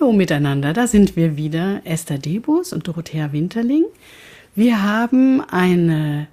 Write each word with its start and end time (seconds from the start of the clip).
Hallo 0.00 0.12
miteinander, 0.12 0.72
da 0.72 0.86
sind 0.86 1.14
wir 1.14 1.36
wieder, 1.36 1.82
Esther 1.84 2.18
Debus 2.18 2.72
und 2.72 2.88
Dorothea 2.88 3.32
Winterling. 3.32 3.84
Wir 4.54 4.82
haben 4.82 5.40
eine 5.40 6.26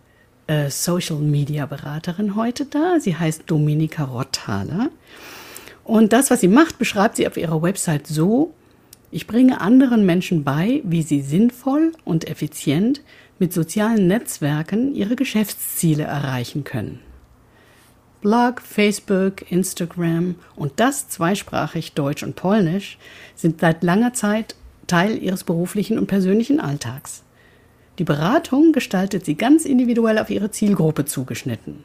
äh, 0.47 0.69
Social 0.69 1.17
Media 1.17 1.65
Beraterin 1.65 2.35
heute 2.35 2.65
da. 2.65 2.99
Sie 2.99 3.15
heißt 3.15 3.43
Dominika 3.45 4.05
Rotthaler. 4.05 4.89
Und 5.83 6.13
das, 6.13 6.31
was 6.31 6.41
sie 6.41 6.47
macht, 6.47 6.79
beschreibt 6.79 7.17
sie 7.17 7.27
auf 7.27 7.37
ihrer 7.37 7.61
Website 7.61 8.07
so, 8.07 8.53
ich 9.11 9.27
bringe 9.27 9.61
anderen 9.61 10.05
Menschen 10.05 10.43
bei, 10.43 10.81
wie 10.83 11.03
sie 11.03 11.21
sinnvoll 11.21 11.91
und 12.03 12.27
effizient 12.27 13.01
mit 13.37 13.53
sozialen 13.53 14.07
Netzwerken 14.07 14.95
ihre 14.95 15.15
Geschäftsziele 15.15 16.03
erreichen 16.03 16.63
können. 16.63 16.99
Blog, 18.21 18.61
Facebook, 18.61 19.51
Instagram 19.51 20.35
und 20.55 20.73
das 20.75 21.09
zweisprachig 21.09 21.93
Deutsch 21.93 22.21
und 22.21 22.35
Polnisch 22.35 22.97
sind 23.35 23.59
seit 23.59 23.83
langer 23.83 24.13
Zeit 24.13 24.55
Teil 24.85 25.21
ihres 25.21 25.43
beruflichen 25.43 25.97
und 25.97 26.07
persönlichen 26.07 26.59
Alltags. 26.59 27.23
Die 27.97 28.03
Beratung 28.03 28.73
gestaltet 28.73 29.25
sie 29.25 29.35
ganz 29.35 29.65
individuell 29.65 30.19
auf 30.19 30.29
ihre 30.29 30.51
Zielgruppe 30.51 31.05
zugeschnitten. 31.05 31.83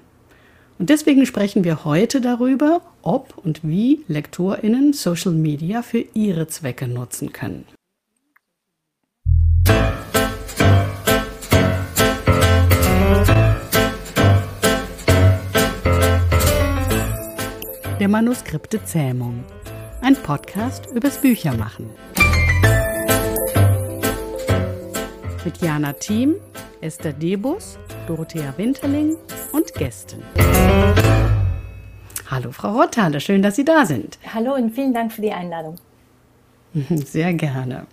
Und 0.78 0.90
deswegen 0.90 1.24
sprechen 1.24 1.64
wir 1.64 1.84
heute 1.84 2.20
darüber, 2.20 2.82
ob 3.00 3.38
und 3.38 3.60
wie 3.62 4.04
Lektorinnen 4.08 4.92
Social 4.92 5.32
Media 5.32 5.82
für 5.82 6.04
ihre 6.12 6.48
Zwecke 6.48 6.86
nutzen 6.86 7.32
können. 7.32 7.64
Manuskripte 18.16 18.82
Zähmung. 18.82 19.44
Ein 20.00 20.16
Podcast 20.16 20.86
übers 20.94 21.18
Büchermachen. 21.18 21.90
Mit 25.44 25.58
Jana 25.60 25.92
Thiem, 25.92 26.36
Esther 26.80 27.12
Debus, 27.12 27.78
Dorothea 28.06 28.54
Winterling 28.56 29.18
und 29.52 29.74
Gästen. 29.74 30.22
Hallo 32.30 32.52
Frau 32.52 32.80
Rotthaler, 32.80 33.20
schön, 33.20 33.42
dass 33.42 33.56
Sie 33.56 33.66
da 33.66 33.84
sind. 33.84 34.18
Hallo 34.32 34.54
und 34.54 34.74
vielen 34.74 34.94
Dank 34.94 35.12
für 35.12 35.20
die 35.20 35.32
Einladung. 35.32 35.76
Sehr 36.88 37.34
gerne. 37.34 37.86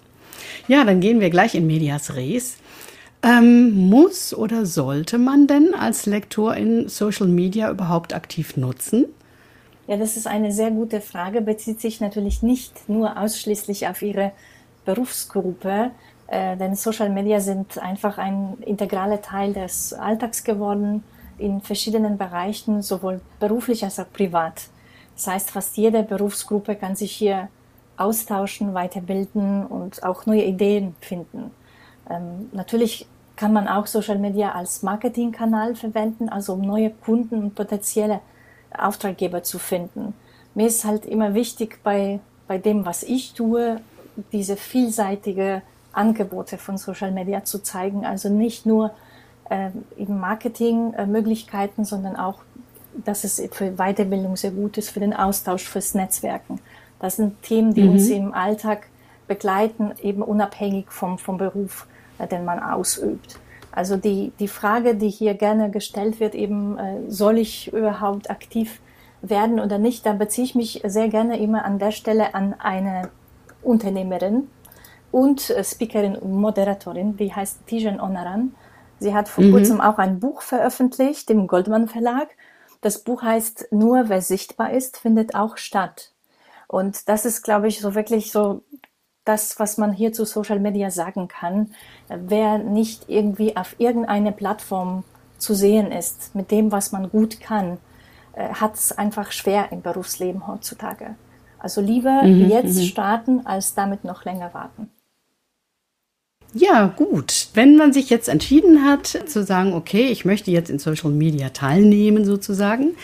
Ja, 0.70 0.86
dann 0.86 1.02
gehen 1.02 1.20
wir 1.20 1.32
gleich 1.32 1.54
in 1.54 1.68
Medias 1.68 2.16
Res. 2.16 2.60
Ähm, 3.24 3.90
muss 3.90 4.34
oder 4.34 4.66
sollte 4.66 5.18
man 5.18 5.48
denn 5.48 5.74
als 5.74 6.06
Lektor 6.06 6.56
in 6.56 6.88
Social 6.88 7.28
Media 7.28 7.70
überhaupt 7.70 8.14
aktiv 8.14 8.56
nutzen? 8.56 9.08
Ja, 9.86 9.98
das 9.98 10.16
ist 10.16 10.28
eine 10.28 10.52
sehr 10.54 10.72
gute 10.72 11.02
Frage, 11.02 11.42
bezieht 11.42 11.82
sich 11.82 12.00
natürlich 12.00 12.42
nicht 12.42 12.88
nur 12.88 13.18
ausschließlich 13.18 13.88
auf 13.88 14.02
Ihre 14.02 14.32
Berufsgruppe, 14.86 15.92
äh, 16.28 16.56
denn 16.56 16.76
Social 16.76 17.10
Media 17.10 17.42
sind 17.42 17.78
einfach 17.78 18.18
ein 18.18 18.58
integraler 18.66 19.22
Teil 19.22 19.54
des 19.54 19.94
Alltags 19.94 20.46
geworden 20.46 21.04
in 21.38 21.60
verschiedenen 21.62 22.18
Bereichen, 22.18 22.82
sowohl 22.82 23.20
beruflich 23.40 23.84
als 23.84 24.00
auch 24.00 24.12
privat. 24.12 24.70
Das 25.16 25.28
heißt, 25.28 25.52
fast 25.52 25.76
jede 25.76 26.04
Berufsgruppe 26.04 26.76
kann 26.76 26.96
sich 26.96 27.12
hier 27.12 27.50
austauschen, 27.98 28.74
weiterbilden 28.74 29.66
und 29.66 30.04
auch 30.04 30.26
neue 30.26 30.44
Ideen 30.44 30.96
finden. 31.02 31.52
Ähm, 32.10 32.50
natürlich 32.54 33.06
kann 33.36 33.52
man 33.52 33.68
auch 33.68 33.88
Social 33.88 34.18
Media 34.18 34.54
als 34.54 34.82
Marketingkanal 34.82 35.76
verwenden, 35.76 36.30
also 36.30 36.54
um 36.54 36.62
neue 36.62 36.90
Kunden 36.90 37.36
und 37.44 37.56
potenzielle 37.56 38.22
Auftraggeber 38.78 39.44
zu 39.44 39.60
finden. 39.60 40.14
Mir 40.56 40.68
ist 40.68 40.86
halt 40.86 41.06
immer 41.06 41.34
wichtig 41.34 41.80
bei, 41.84 42.20
bei 42.48 42.58
dem, 42.58 42.86
was 42.86 43.04
ich 43.04 43.34
tue, 43.34 43.82
diese 44.32 44.56
vielseitige 44.56 45.62
Angebote 45.92 46.58
von 46.58 46.78
Social 46.78 47.12
Media 47.12 47.44
zu 47.44 47.60
zeigen. 47.60 48.06
Also 48.06 48.30
nicht 48.30 48.66
nur 48.66 48.92
äh, 49.50 49.70
eben 49.98 50.20
Marketingmöglichkeiten, 50.20 51.86
sondern 51.86 52.16
auch, 52.16 52.40
dass 53.06 53.24
es 53.24 53.42
für 53.52 53.72
Weiterbildung 53.72 54.36
sehr 54.36 54.52
gut 54.52 54.78
ist, 54.78 54.90
für 54.90 55.00
den 55.00 55.14
Austausch, 55.14 55.64
fürs 55.64 55.96
Netzwerken. 55.96 56.60
Das 57.00 57.18
sind 57.18 57.42
Themen, 57.42 57.74
die 57.74 57.84
mhm. 57.84 57.92
uns 57.92 58.10
im 58.10 58.34
Alltag 58.34 58.88
begleiten, 59.28 59.92
eben 60.02 60.22
unabhängig 60.22 60.92
vom, 60.92 61.18
vom 61.18 61.38
Beruf, 61.38 61.88
äh, 62.20 62.28
den 62.28 62.46
man 62.46 62.60
ausübt. 62.60 63.40
Also 63.74 63.98
die, 63.98 64.32
die 64.40 64.48
Frage, 64.48 64.96
die 64.96 65.10
hier 65.10 65.34
gerne 65.34 65.72
gestellt 65.72 66.20
wird, 66.20 66.36
eben, 66.36 66.78
äh, 66.78 67.10
soll 67.10 67.40
ich 67.40 67.74
überhaupt 67.74 68.30
aktiv 68.30 68.80
werden 69.24 69.60
oder 69.60 69.80
nicht, 69.80 70.06
da 70.06 70.14
beziehe 70.14 70.46
ich 70.46 70.54
mich 70.54 70.84
sehr 70.86 71.10
gerne 71.10 71.40
immer 71.40 71.66
an 71.66 71.80
der 71.80 71.92
Stelle 71.92 72.36
an 72.36 72.54
eine 72.60 73.10
Unternehmerin 73.64 74.48
und 75.12 75.50
äh, 75.50 75.64
Speakerin 75.64 76.16
und 76.16 76.34
Moderatorin, 76.34 77.18
die 77.18 77.34
heißt 77.34 77.66
Tijen 77.66 78.00
Onaran. 78.00 78.54
Sie 79.00 79.16
hat 79.16 79.28
vor 79.28 79.44
mhm. 79.44 79.52
kurzem 79.54 79.82
auch 79.82 79.98
ein 79.98 80.20
Buch 80.20 80.44
veröffentlicht 80.44 81.32
im 81.32 81.48
Goldman 81.48 81.88
Verlag. 81.88 82.30
Das 82.82 83.00
Buch 83.00 83.24
heißt 83.24 83.70
Nur 83.72 84.08
wer 84.08 84.22
sichtbar 84.22 84.72
ist, 84.72 84.98
findet 84.98 85.34
auch 85.34 85.58
statt. 85.58 86.12
Und 86.68 87.10
das 87.10 87.26
ist, 87.26 87.42
glaube 87.42 87.68
ich, 87.68 87.80
so 87.80 87.96
wirklich 87.96 88.32
so 88.32 88.62
das, 89.26 89.60
was 89.60 89.78
man 89.78 89.94
hier 89.94 90.14
zu 90.14 90.26
Social 90.26 90.60
Media 90.60 90.92
sagen 90.92 91.28
kann. 91.28 91.72
Wer 92.10 92.58
nicht 92.58 93.06
irgendwie 93.08 93.56
auf 93.56 93.76
irgendeine 93.78 94.32
Plattform 94.32 95.04
zu 95.38 95.54
sehen 95.54 95.92
ist, 95.92 96.36
mit 96.36 96.52
dem, 96.52 96.72
was 96.72 96.92
man 96.92 97.10
gut 97.10 97.40
kann, 97.40 97.78
äh, 98.34 98.50
hat 98.50 98.76
es 98.76 98.92
einfach 98.92 99.32
schwer 99.32 99.72
im 99.72 99.82
Berufsleben 99.82 100.48
heutzutage. 100.48 101.16
Also 101.60 101.82
lieber 101.82 102.24
mhm, 102.24 102.50
jetzt 102.50 102.78
mhm. 102.78 102.84
starten, 102.84 103.46
als 103.46 103.74
damit 103.74 104.04
noch 104.04 104.26
länger 104.26 104.54
warten. 104.54 104.90
Ja, 106.54 106.86
gut. 106.86 107.48
Wenn 107.56 107.78
man 107.78 107.94
sich 107.94 108.10
jetzt 108.10 108.30
entschieden 108.30 108.86
hat 108.86 109.08
zu 109.08 109.44
sagen, 109.44 109.74
okay, 109.74 110.06
ich 110.08 110.24
möchte 110.24 110.52
jetzt 110.52 110.70
in 110.70 110.78
Social 110.78 111.10
Media 111.10 111.50
teilnehmen 111.50 112.26
sozusagen, 112.26 112.96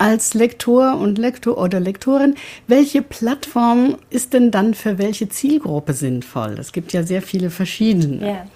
als 0.00 0.34
Lektor 0.34 0.96
und 0.96 1.18
Lektor 1.18 1.58
oder 1.58 1.78
Lektorin, 1.78 2.34
welche 2.66 3.02
Plattform 3.02 3.96
ist 4.08 4.32
denn 4.32 4.50
dann 4.50 4.72
für 4.74 4.98
welche 4.98 5.28
Zielgruppe 5.28 5.92
sinnvoll? 5.92 6.56
Es 6.58 6.72
gibt 6.72 6.92
ja 6.92 7.02
sehr 7.02 7.22
viele 7.22 7.50
verschiedene. 7.50 8.26
Ja. 8.26 8.46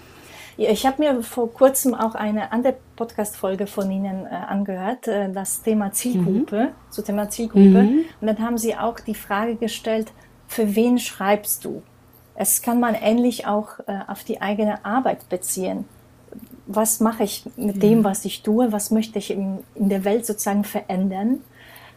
Ja, 0.56 0.70
ich 0.70 0.86
habe 0.86 1.02
mir 1.02 1.20
vor 1.24 1.52
kurzem 1.52 1.94
auch 1.94 2.14
eine 2.14 2.52
andere 2.52 2.76
Podcast-Folge 2.94 3.66
von 3.66 3.90
Ihnen 3.90 4.24
äh, 4.24 4.28
angehört, 4.28 5.08
äh, 5.08 5.28
das 5.32 5.62
Thema 5.62 5.90
Zielgruppe, 5.90 6.66
mhm. 6.66 6.92
zu 6.92 7.02
Thema 7.02 7.28
Zielgruppe. 7.28 7.82
Mhm. 7.82 8.04
Und 8.20 8.26
dann 8.28 8.38
haben 8.38 8.56
Sie 8.56 8.76
auch 8.76 9.00
die 9.00 9.16
Frage 9.16 9.56
gestellt, 9.56 10.12
für 10.46 10.76
wen 10.76 11.00
schreibst 11.00 11.64
du? 11.64 11.82
Es 12.36 12.62
kann 12.62 12.78
man 12.78 12.94
ähnlich 12.94 13.48
auch 13.48 13.80
äh, 13.88 13.98
auf 14.06 14.22
die 14.22 14.40
eigene 14.40 14.84
Arbeit 14.84 15.28
beziehen 15.28 15.86
was 16.66 17.00
mache 17.00 17.24
ich 17.24 17.44
mit 17.56 17.82
dem, 17.82 18.04
was 18.04 18.24
ich 18.24 18.42
tue, 18.42 18.72
was 18.72 18.90
möchte 18.90 19.18
ich 19.18 19.30
in, 19.30 19.58
in 19.74 19.88
der 19.88 20.04
Welt 20.04 20.26
sozusagen 20.26 20.64
verändern, 20.64 21.40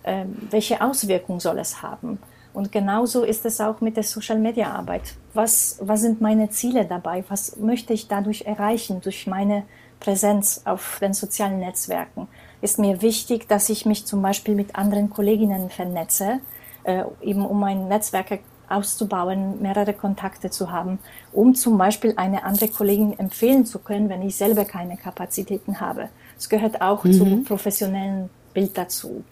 äh, 0.04 0.26
welche 0.50 0.82
Auswirkungen 0.82 1.40
soll 1.40 1.60
es 1.60 1.82
haben. 1.82 2.20
Und 2.54 2.72
genauso 2.72 3.24
ist 3.24 3.46
es 3.46 3.62
auch 3.62 3.82
mit 3.82 3.98
der 3.98 4.04
Social-Media-Arbeit. 4.04 5.14
Was, 5.34 5.78
was 5.80 6.02
sind 6.02 6.22
meine 6.22 6.50
Ziele 6.50 6.86
dabei? 6.86 7.24
Was 7.30 7.58
möchte 7.58 7.94
ich 7.94 8.08
dadurch 8.08 8.46
erreichen, 8.48 9.00
durch 9.02 9.28
meine 9.28 9.64
Präsenz 10.00 10.64
auf 10.66 10.98
den 11.00 11.14
sozialen 11.14 11.60
Netzwerken? 11.60 12.28
Ist 12.62 12.80
mir 12.80 13.04
wichtig, 13.04 13.48
dass 13.48 13.70
ich 13.70 13.86
mich 13.86 14.06
zum 14.06 14.24
Beispiel 14.24 14.56
mit 14.56 14.76
anderen 14.76 15.12
Kolleginnen 15.12 15.70
vernetze, 15.70 16.40
äh, 16.84 17.04
eben 17.22 17.46
um 17.46 17.60
mein 17.60 17.88
Netzwerk 17.88 18.40
auszubauen, 18.70 19.62
mehrere 19.62 19.94
Kontakte 19.94 20.50
zu 20.50 20.72
haben, 20.72 21.00
um 21.32 21.56
zum 21.56 21.78
Beispiel 21.78 22.14
eine 22.18 22.44
andere 22.44 22.68
Kollegin 22.68 23.18
empfehlen 23.18 23.66
zu 23.66 23.80
können, 23.80 24.10
wenn 24.10 24.22
ich 24.22 24.36
selber 24.36 24.66
keine 24.66 24.98
Kapazitäten 24.98 25.80
habe. 25.80 26.10
Es 26.38 26.50
gehört 26.50 26.82
auch 26.82 27.04
mhm. 27.04 27.14
zum 27.14 27.44
professionellen 27.44 28.30
Bild 28.54 28.78
dazu. 28.78 29.24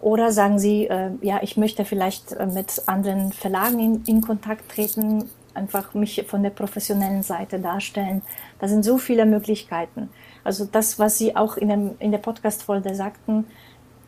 Oder 0.00 0.32
sagen 0.32 0.58
Sie, 0.58 0.86
äh, 0.86 1.10
ja, 1.20 1.40
ich 1.42 1.56
möchte 1.56 1.84
vielleicht 1.84 2.32
äh, 2.32 2.46
mit 2.46 2.82
anderen 2.86 3.32
Verlagen 3.32 3.78
in, 3.78 4.04
in 4.06 4.20
Kontakt 4.22 4.70
treten, 4.72 5.28
einfach 5.52 5.94
mich 5.94 6.24
von 6.26 6.42
der 6.42 6.50
professionellen 6.50 7.22
Seite 7.22 7.58
darstellen. 7.58 8.22
Da 8.58 8.68
sind 8.68 8.84
so 8.84 8.98
viele 8.98 9.26
Möglichkeiten. 9.26 10.08
Also 10.42 10.64
das, 10.64 10.98
was 10.98 11.18
Sie 11.18 11.36
auch 11.36 11.56
in, 11.56 11.68
dem, 11.68 11.90
in 11.98 12.12
der 12.12 12.18
Podcast-Folge 12.18 12.94
sagten, 12.94 13.46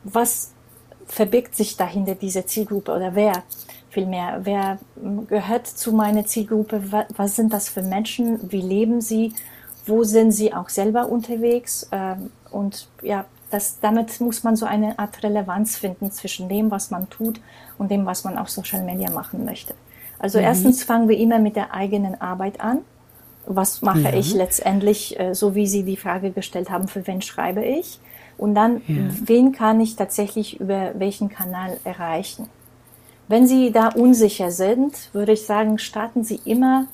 was 0.04 0.52
verbirgt 1.06 1.54
sich 1.54 1.76
dahinter 1.76 2.14
diese 2.14 2.46
Zielgruppe 2.46 2.92
oder 2.92 3.14
wer? 3.14 3.42
Vielmehr, 3.92 4.40
wer 4.42 4.78
gehört 5.28 5.66
zu 5.66 5.92
meiner 5.92 6.24
Zielgruppe, 6.24 6.82
was 7.14 7.36
sind 7.36 7.52
das 7.52 7.68
für 7.68 7.82
Menschen, 7.82 8.50
wie 8.50 8.62
leben 8.62 9.00
sie, 9.00 9.34
wo 9.86 10.02
sind 10.02 10.32
sie 10.32 10.54
auch 10.54 10.68
selber 10.68 11.08
unterwegs 11.08 11.88
ähm, 11.92 12.30
und 12.50 12.88
ja, 13.02 13.26
das, 13.50 13.80
damit 13.80 14.18
muss 14.20 14.44
man 14.44 14.56
so 14.56 14.64
eine 14.64 14.98
Art 14.98 15.22
Relevanz 15.22 15.76
finden 15.76 16.10
zwischen 16.10 16.48
dem, 16.48 16.70
was 16.70 16.90
man 16.90 17.10
tut 17.10 17.40
und 17.76 17.90
dem, 17.90 18.06
was 18.06 18.24
man 18.24 18.38
auf 18.38 18.48
Social 18.48 18.82
Media 18.82 19.10
machen 19.10 19.44
möchte. 19.44 19.74
Also 20.18 20.38
mhm. 20.38 20.44
erstens 20.44 20.82
fangen 20.82 21.08
wir 21.08 21.18
immer 21.18 21.38
mit 21.38 21.56
der 21.56 21.74
eigenen 21.74 22.18
Arbeit 22.18 22.60
an. 22.60 22.78
Was 23.44 23.82
mache 23.82 24.04
ja. 24.04 24.14
ich 24.14 24.32
letztendlich, 24.32 25.18
äh, 25.20 25.34
so 25.34 25.54
wie 25.54 25.66
Sie 25.66 25.82
die 25.82 25.96
Frage 25.98 26.30
gestellt 26.30 26.70
haben, 26.70 26.88
für 26.88 27.06
wen 27.06 27.20
schreibe 27.20 27.62
ich? 27.62 28.00
Und 28.38 28.54
dann, 28.54 28.80
ja. 28.86 28.94
wen 29.24 29.52
kann 29.52 29.80
ich 29.80 29.96
tatsächlich 29.96 30.58
über 30.58 30.92
welchen 30.94 31.28
Kanal 31.28 31.78
erreichen? 31.84 32.48
Wenn 33.32 33.46
Sie 33.46 33.73
da 33.73 33.88
unsicher 33.88 34.50
sind, 34.50 35.08
würde 35.14 35.32
ich 35.32 35.46
sagen, 35.46 35.79
starten 35.79 36.23
Sie 36.23 36.38
immer 36.44 36.87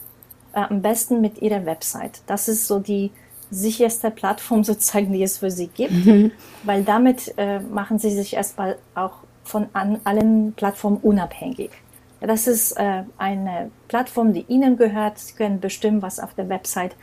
äh, 0.52 0.61
am 0.61 0.82
besten 0.82 1.20
mit 1.20 1.43
Ihrer 1.43 1.67
Website. 1.67 2.20
Das 2.29 2.46
ist 2.46 2.69
so 2.69 2.79
die 2.79 3.11
sicherste 3.50 4.12
Plattform 4.12 4.62
sozusagen, 4.70 5.12
die 5.12 5.25
es 5.25 5.38
für 5.38 5.50
Sie 5.50 5.67
gibt, 5.67 6.06
mhm. 6.06 6.31
weil 6.62 6.85
damit 6.85 7.35
äh, 7.38 7.58
machen 7.58 7.99
Sie 7.99 8.12
sich 8.12 8.35
erstmal 8.35 8.79
auch 8.94 9.14
von 9.43 9.67
an 9.73 9.99
allen 10.05 10.52
Plattformen 10.52 10.99
unabhängig. 10.99 11.70
Das 12.20 12.46
ist 12.46 12.70
äh, 12.79 13.02
eine 13.17 13.73
Plattform, 13.88 14.32
die 14.32 14.44
Ihnen 14.46 14.76
gehört. 14.76 15.19
Sie 15.19 15.35
können 15.35 15.58
bestimmen, 15.58 16.02
was 16.02 16.20
auf 16.20 16.35
der 16.35 16.49
Website 16.49 16.94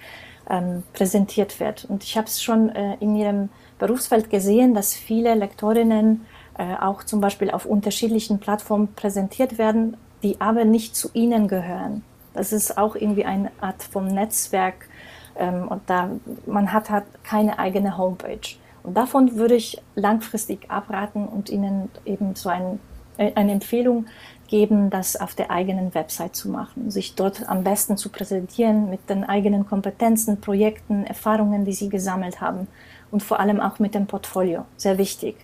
ähm, 0.50 0.84
präsentiert 0.94 1.60
wird. 1.60 1.84
Und 1.84 2.06
ich 2.06 2.16
habe 2.16 2.28
es 2.28 2.42
schon 2.42 2.70
äh, 2.70 2.96
in 3.02 3.18
Ihrem 3.18 3.50
Berufsfeld 3.80 4.30
gesehen, 4.30 4.74
dass 4.74 4.94
viele 4.94 5.36
Lektorinnen 5.36 6.26
äh, 6.58 6.76
auch 6.76 7.04
zum 7.04 7.22
Beispiel 7.22 7.52
auf 7.52 7.66
unterschiedlichen 7.66 8.40
Plattformen 8.40 8.94
präsentiert 8.94 9.58
werden, 9.58 9.98
die 10.24 10.40
aber 10.40 10.66
nicht 10.66 10.96
zu 10.96 11.10
Ihnen 11.14 11.48
gehören. 11.48 12.04
Das 12.34 12.52
ist 12.52 12.78
auch 12.78 12.96
irgendwie 12.96 13.26
eine 13.26 13.52
Art 13.62 13.84
vom 13.84 14.08
Netzwerk 14.08 14.88
ähm, 15.36 15.68
und 15.68 15.82
da 15.88 16.12
man 16.46 16.74
hat 16.74 16.90
halt 16.90 17.06
keine 17.24 17.60
eigene 17.60 17.98
Homepage. 17.98 18.58
Und 18.84 18.96
davon 18.96 19.36
würde 19.36 19.56
ich 19.56 19.82
langfristig 19.96 20.70
abraten 20.70 21.28
und 21.28 21.50
Ihnen 21.50 21.90
eben 22.06 22.36
so 22.36 22.50
ein, 22.50 22.80
äh, 23.18 23.32
eine 23.36 23.54
Empfehlung 23.54 24.06
geben, 24.48 24.90
das 24.90 25.16
auf 25.16 25.34
der 25.34 25.50
eigenen 25.50 25.94
Website 25.96 26.36
zu 26.36 26.50
machen, 26.50 26.92
sich 26.92 27.16
dort 27.16 27.50
am 27.50 27.64
besten 27.64 27.98
zu 27.98 28.10
präsentieren 28.10 28.90
mit 28.90 29.10
den 29.10 29.24
eigenen 29.24 29.68
Kompetenzen, 29.68 30.40
Projekten, 30.40 31.04
Erfahrungen, 31.04 31.66
die 31.66 31.74
Sie 31.74 31.90
gesammelt 31.90 32.42
haben 32.42 32.68
und 33.12 33.24
vor 33.24 33.40
allem 33.40 33.60
auch 33.60 33.80
mit 33.80 33.96
dem 33.96 34.08
Portfolio. 34.08 34.66
Sehr 34.78 34.98
wichtig. 34.98 35.36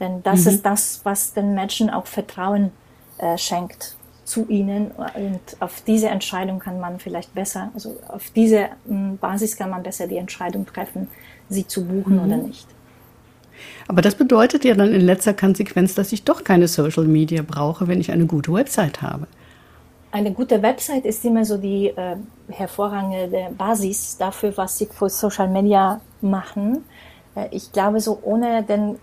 Denn 0.00 0.22
das 0.22 0.42
mhm. 0.44 0.50
ist 0.50 0.66
das, 0.66 1.00
was 1.04 1.32
den 1.34 1.54
Menschen 1.54 1.90
auch 1.90 2.06
Vertrauen 2.06 2.72
äh, 3.18 3.38
schenkt 3.38 3.96
zu 4.24 4.46
ihnen. 4.48 4.90
Und 4.90 5.40
auf 5.60 5.82
diese 5.86 6.08
Entscheidung 6.08 6.58
kann 6.58 6.80
man 6.80 6.98
vielleicht 6.98 7.34
besser, 7.34 7.70
also 7.74 7.96
auf 8.08 8.30
diese 8.30 8.68
hm, 8.86 9.18
Basis 9.18 9.56
kann 9.56 9.70
man 9.70 9.82
besser 9.82 10.06
die 10.06 10.16
Entscheidung 10.16 10.66
treffen, 10.66 11.08
sie 11.48 11.66
zu 11.66 11.84
buchen 11.84 12.16
mhm. 12.16 12.24
oder 12.24 12.36
nicht. 12.38 12.66
Aber 13.86 14.02
das 14.02 14.14
bedeutet 14.14 14.64
ja 14.64 14.74
dann 14.74 14.92
in 14.92 15.02
letzter 15.02 15.34
Konsequenz, 15.34 15.94
dass 15.94 16.12
ich 16.12 16.24
doch 16.24 16.42
keine 16.42 16.68
Social 16.68 17.04
Media 17.04 17.42
brauche, 17.46 17.86
wenn 17.86 18.00
ich 18.00 18.10
eine 18.10 18.26
gute 18.26 18.52
Website 18.52 19.02
habe. 19.02 19.26
Eine 20.10 20.32
gute 20.32 20.62
Website 20.62 21.04
ist 21.04 21.24
immer 21.24 21.44
so 21.44 21.56
die 21.56 21.88
äh, 21.88 22.16
hervorragende 22.48 23.50
Basis 23.56 24.16
dafür, 24.16 24.56
was 24.56 24.78
Sie 24.78 24.86
für 24.86 25.08
Social 25.08 25.48
Media 25.48 26.00
machen. 26.20 26.84
Äh, 27.34 27.48
ich 27.50 27.72
glaube, 27.72 28.00
so 28.00 28.20
ohne 28.22 28.62
den 28.62 28.96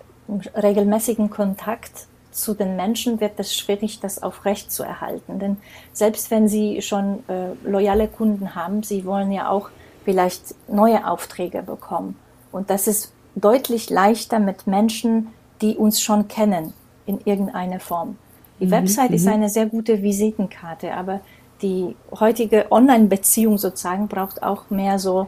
regelmäßigen 0.56 1.30
Kontakt 1.30 2.07
zu 2.31 2.54
den 2.54 2.75
Menschen 2.75 3.19
wird 3.19 3.33
es 3.38 3.56
schwierig, 3.56 4.00
das 4.00 4.24
aufrecht 4.24 4.72
zu 4.72 4.83
erhalten. 4.83 5.39
Denn 5.39 5.57
selbst 5.94 6.31
wenn 6.31 6.48
Sie 6.48 6.81
schon 6.81 7.24
äh, 7.28 7.54
loyale 7.63 8.07
Kunden 8.07 8.56
haben, 8.56 8.83
Sie 8.83 9.06
wollen 9.06 9.31
ja 9.31 9.50
auch 9.50 9.69
vielleicht 10.06 10.56
neue 10.68 11.07
Aufträge 11.07 11.62
bekommen. 11.62 12.16
Und 12.51 12.69
das 12.69 12.88
ist 12.88 13.12
deutlich 13.36 13.89
leichter 13.89 14.39
mit 14.39 14.68
Menschen, 14.68 15.28
die 15.62 15.75
uns 15.75 16.01
schon 16.01 16.28
kennen 16.28 16.74
in 17.06 17.19
irgendeiner 17.25 17.80
Form. 17.80 18.18
Die 18.60 18.66
mhm, 18.66 18.72
Website 18.72 19.12
ist 19.12 19.25
mhm. 19.25 19.33
eine 19.33 19.50
sehr 19.50 19.66
gute 19.66 20.01
Visitenkarte, 20.01 20.94
aber 20.94 21.22
die 21.62 21.95
heutige 22.19 22.72
Online-Beziehung 22.72 23.57
sozusagen 23.57 24.07
braucht 24.07 24.42
auch 24.42 24.69
mehr 24.69 24.98
so, 24.98 25.28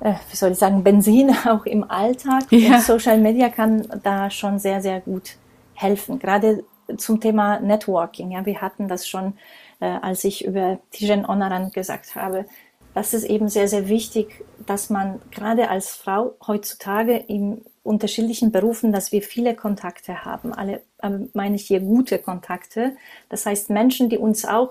wie 0.00 0.36
soll 0.36 0.52
ich 0.52 0.58
sagen, 0.58 0.84
Benzin 0.84 1.34
auch 1.46 1.66
im 1.66 1.88
Alltag. 1.90 2.44
Ja. 2.50 2.76
Und 2.76 2.82
Social 2.82 3.18
Media 3.18 3.48
kann 3.48 3.86
da 4.02 4.30
schon 4.30 4.58
sehr, 4.58 4.80
sehr 4.80 5.00
gut 5.00 5.36
helfen. 5.74 6.18
Gerade 6.18 6.64
zum 6.96 7.20
Thema 7.20 7.60
Networking. 7.60 8.30
Ja, 8.30 8.46
wir 8.46 8.60
hatten 8.60 8.88
das 8.88 9.06
schon, 9.06 9.34
äh, 9.80 9.86
als 9.86 10.24
ich 10.24 10.44
über 10.44 10.78
Tijen 10.90 11.26
Onaran 11.26 11.70
gesagt 11.70 12.16
habe. 12.16 12.46
Das 12.94 13.14
ist 13.14 13.24
eben 13.24 13.48
sehr, 13.48 13.68
sehr 13.68 13.88
wichtig, 13.88 14.44
dass 14.66 14.90
man 14.90 15.20
gerade 15.30 15.68
als 15.68 15.90
Frau 15.90 16.34
heutzutage 16.46 17.16
in 17.16 17.62
unterschiedlichen 17.82 18.50
Berufen, 18.50 18.92
dass 18.92 19.12
wir 19.12 19.22
viele 19.22 19.54
Kontakte 19.54 20.24
haben. 20.24 20.52
Alle, 20.52 20.82
äh, 21.02 21.10
meine 21.34 21.56
ich 21.56 21.66
hier 21.66 21.80
gute 21.80 22.18
Kontakte. 22.18 22.96
Das 23.28 23.46
heißt 23.46 23.70
Menschen, 23.70 24.08
die 24.08 24.18
uns 24.18 24.44
auch 24.44 24.70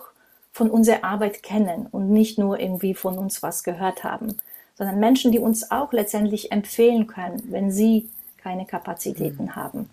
von 0.51 0.71
unserer 0.71 1.03
Arbeit 1.03 1.44
kennen 1.44 1.88
und 1.91 2.09
nicht 2.09 2.39
nur 2.39 2.59
irgendwie 2.59 2.95
von 2.95 3.18
uns 3.18 3.44
was 3.44 3.63
gehört 3.63 4.03
haben, 4.03 4.38
sondern 4.77 5.00
Menschen, 5.00 5.31
die 5.31 5.39
uns 5.39 5.71
auch 5.71 5.91
letztendlich 5.91 6.51
empfehlen 6.51 7.07
können, 7.07 7.41
wenn 7.50 7.71
sie 7.71 8.09
keine 8.38 8.65
Kapazitäten 8.65 9.45
mhm. 9.45 9.56
haben. 9.56 9.89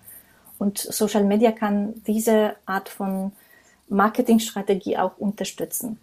Und 0.58 0.78
Social 0.78 1.24
Media 1.24 1.52
kann 1.52 1.94
diese 2.06 2.54
Art 2.66 2.88
von 2.88 3.32
Marketingstrategie 3.88 4.98
auch 4.98 5.18
unterstützen. 5.18 5.98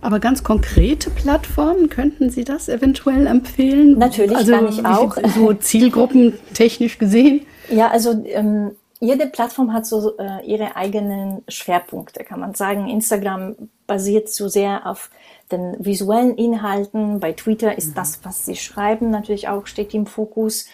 Aber 0.00 0.20
ganz 0.20 0.44
konkrete 0.44 1.10
Plattformen, 1.10 1.88
könnten 1.88 2.30
Sie 2.30 2.44
das 2.44 2.68
eventuell 2.68 3.26
empfehlen? 3.26 3.98
Natürlich, 3.98 4.36
also, 4.36 4.52
kann 4.52 4.68
ich 4.68 4.84
auch. 4.84 5.16
So 5.34 5.52
zielgruppentechnisch 5.54 6.98
gesehen? 6.98 7.46
Ja, 7.68 7.88
also 7.88 8.24
ähm, 8.26 8.72
jede 9.00 9.26
Plattform 9.26 9.72
hat 9.72 9.86
so 9.86 10.16
äh, 10.18 10.44
ihre 10.46 10.76
eigenen 10.76 11.42
Schwerpunkte, 11.48 12.22
kann 12.22 12.38
man 12.38 12.54
sagen. 12.54 12.88
Instagram 12.88 13.56
basiert 13.86 14.28
so 14.28 14.48
sehr 14.48 14.86
auf 14.86 15.10
den 15.52 15.76
visuellen 15.84 16.36
Inhalten. 16.36 17.20
Bei 17.20 17.32
Twitter 17.32 17.76
ist 17.76 17.90
mhm. 17.90 17.94
das, 17.94 18.20
was 18.24 18.44
Sie 18.44 18.56
schreiben, 18.56 19.10
natürlich 19.10 19.48
auch 19.48 19.66
steht 19.66 19.94
im 19.94 20.06
Fokus. 20.06 20.66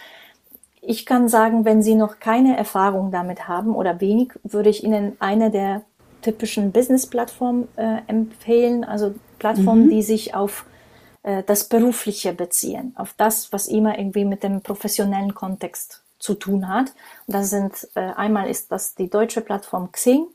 Ich 0.81 1.07
kann 1.07 1.29
sagen, 1.29 1.65
wenn 1.65 1.83
Sie 1.83 1.95
noch 1.95 2.21
keine 2.21 2.57
Erfahrung 2.57 3.11
damit 3.11 3.49
haben 3.49 3.75
oder 3.75 4.01
wenig, 4.01 4.33
würde 4.43 4.71
ich 4.71 4.85
Ihnen 4.85 5.17
eine 5.19 5.51
der 5.51 5.83
typischen 6.23 6.73
Business-Plattformen 6.73 7.69
äh, 7.77 7.99
empfehlen, 8.07 8.85
also 8.85 9.15
Plattformen, 9.39 9.87
mhm. 9.87 9.91
die 9.91 10.03
sich 10.03 10.35
auf 10.35 10.65
äh, 11.23 11.43
das 11.43 11.65
Berufliche 11.65 12.33
beziehen, 12.33 12.95
auf 12.97 13.15
das, 13.17 13.53
was 13.53 13.67
immer 13.67 13.99
irgendwie 13.99 14.25
mit 14.25 14.43
dem 14.43 14.63
professionellen 14.63 15.35
Kontext 15.35 16.03
zu 16.19 16.35
tun 16.35 16.69
hat. 16.69 16.93
Und 17.27 17.35
das 17.35 17.51
sind 17.51 17.89
äh, 17.95 18.01
einmal 18.01 18.49
ist 18.49 18.73
das 18.73 18.95
die 18.95 19.11
deutsche 19.11 19.41
Plattform 19.41 19.93
Xing 19.93 20.27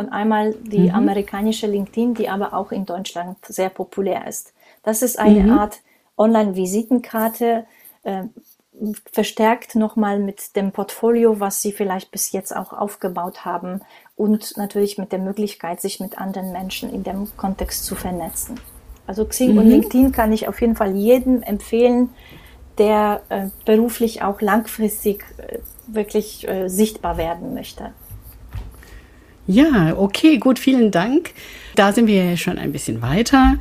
und 0.00 0.08
einmal 0.08 0.54
die 0.54 0.88
mhm. 0.88 0.94
amerikanische 0.94 1.66
LinkedIn, 1.66 2.14
die 2.14 2.28
aber 2.28 2.54
auch 2.54 2.72
in 2.72 2.86
Deutschland 2.86 3.36
sehr 3.46 3.68
populär 3.68 4.26
ist. 4.26 4.54
Das 4.82 5.02
ist 5.02 5.18
eine 5.18 5.40
mhm. 5.40 5.58
Art 5.58 5.80
Online-Visitenkarte, 6.16 7.66
äh, 8.02 8.24
verstärkt 9.12 9.74
nochmal 9.74 10.18
mit 10.18 10.56
dem 10.56 10.72
Portfolio, 10.72 11.38
was 11.38 11.60
Sie 11.60 11.72
vielleicht 11.72 12.10
bis 12.10 12.32
jetzt 12.32 12.56
auch 12.56 12.72
aufgebaut 12.72 13.44
haben 13.44 13.82
und 14.16 14.56
natürlich 14.56 14.96
mit 14.96 15.12
der 15.12 15.18
Möglichkeit, 15.18 15.82
sich 15.82 16.00
mit 16.00 16.18
anderen 16.18 16.50
Menschen 16.52 16.92
in 16.92 17.02
dem 17.02 17.28
Kontext 17.36 17.84
zu 17.84 17.94
vernetzen. 17.94 18.58
Also 19.06 19.26
Xing 19.26 19.52
mhm. 19.52 19.58
und 19.58 19.66
LinkedIn 19.66 20.12
kann 20.12 20.32
ich 20.32 20.48
auf 20.48 20.60
jeden 20.62 20.76
Fall 20.76 20.96
jedem 20.96 21.42
empfehlen, 21.42 22.08
der 22.78 23.20
äh, 23.28 23.48
beruflich 23.66 24.22
auch 24.22 24.40
langfristig 24.40 25.24
äh, 25.36 25.58
wirklich 25.86 26.48
äh, 26.48 26.68
sichtbar 26.68 27.18
werden 27.18 27.52
möchte. 27.52 27.92
Ja, 29.46 29.96
okay, 29.96 30.38
gut, 30.38 30.58
vielen 30.58 30.90
Dank. 30.90 31.30
Da 31.74 31.92
sind 31.92 32.06
wir 32.06 32.24
ja 32.24 32.36
schon 32.36 32.58
ein 32.58 32.72
bisschen 32.72 33.00
weiter. 33.02 33.56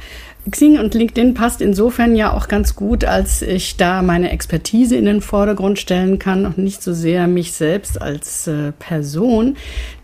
Xing 0.50 0.80
und 0.80 0.94
LinkedIn 0.94 1.34
passt 1.34 1.62
insofern 1.62 2.16
ja 2.16 2.34
auch 2.34 2.48
ganz 2.48 2.76
gut, 2.76 3.04
als 3.04 3.42
ich 3.42 3.78
da 3.78 4.02
meine 4.02 4.32
Expertise 4.32 4.96
in 4.96 5.06
den 5.06 5.22
Vordergrund 5.22 5.80
stellen 5.80 6.18
kann 6.18 6.46
und 6.46 6.58
nicht 6.58 6.82
so 6.82 6.94
sehr 6.94 7.28
mich 7.28 7.54
selbst 7.54 8.02
als 8.02 8.48
äh, 8.48 8.72
Person. 8.72 9.58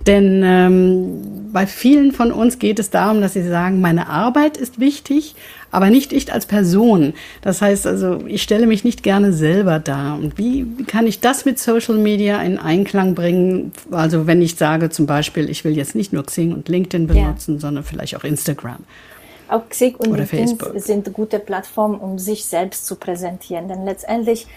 Denn 0.06 0.44
ähm, 0.46 1.50
bei 1.52 1.66
vielen 1.66 2.12
von 2.12 2.32
uns 2.32 2.60
geht 2.60 2.78
es 2.80 2.92
darum, 2.92 3.22
dass 3.22 3.34
sie 3.34 3.48
sagen, 3.48 3.82
meine 3.82 4.08
Arbeit 4.08 4.58
ist 4.58 4.80
wichtig, 4.80 5.36
aber 5.72 5.90
nicht 5.90 6.14
ich 6.14 6.32
als 6.32 6.46
Person. 6.46 7.14
Das 7.42 7.62
heißt 7.62 7.88
also, 7.88 8.24
ich 8.28 8.44
stelle 8.44 8.68
mich 8.68 8.84
nicht 8.84 9.04
gerne 9.04 9.34
selber 9.34 9.80
dar. 9.80 10.16
Und 10.16 10.38
wie, 10.38 10.68
wie 10.78 10.84
kann 10.84 11.08
ich 11.08 11.22
das 11.22 11.46
mit 11.46 11.58
Social 11.58 11.96
Media 11.96 12.42
in 12.42 12.60
Einklang 12.60 13.16
bringen? 13.16 13.72
Also 13.90 14.28
wenn 14.28 14.42
ich 14.42 14.56
sage 14.56 14.92
zum 14.92 15.08
Beispiel, 15.08 15.50
ich 15.50 15.64
will 15.66 15.76
jetzt 15.76 15.96
nicht 15.96 16.14
nur 16.14 16.24
Xing 16.24 16.54
und 16.54 16.70
LinkedIn 16.70 17.08
benutzen, 17.08 17.56
ja. 17.56 17.62
sondern 17.62 17.84
vielleicht 17.84 18.16
auch 18.16 18.24
Instagram. 18.24 18.84
Auch 19.48 19.70
Xing 19.70 19.96
und 19.96 20.16
LinkedIn 20.16 20.80
sind 20.80 21.14
gute 21.14 21.40
Plattformen, 21.40 22.00
um 22.00 22.18
sich 22.20 22.46
selbst 22.46 22.86
zu 22.86 22.96
präsentieren. 22.96 23.68
Denn 23.68 23.86
letztendlich 23.86 24.48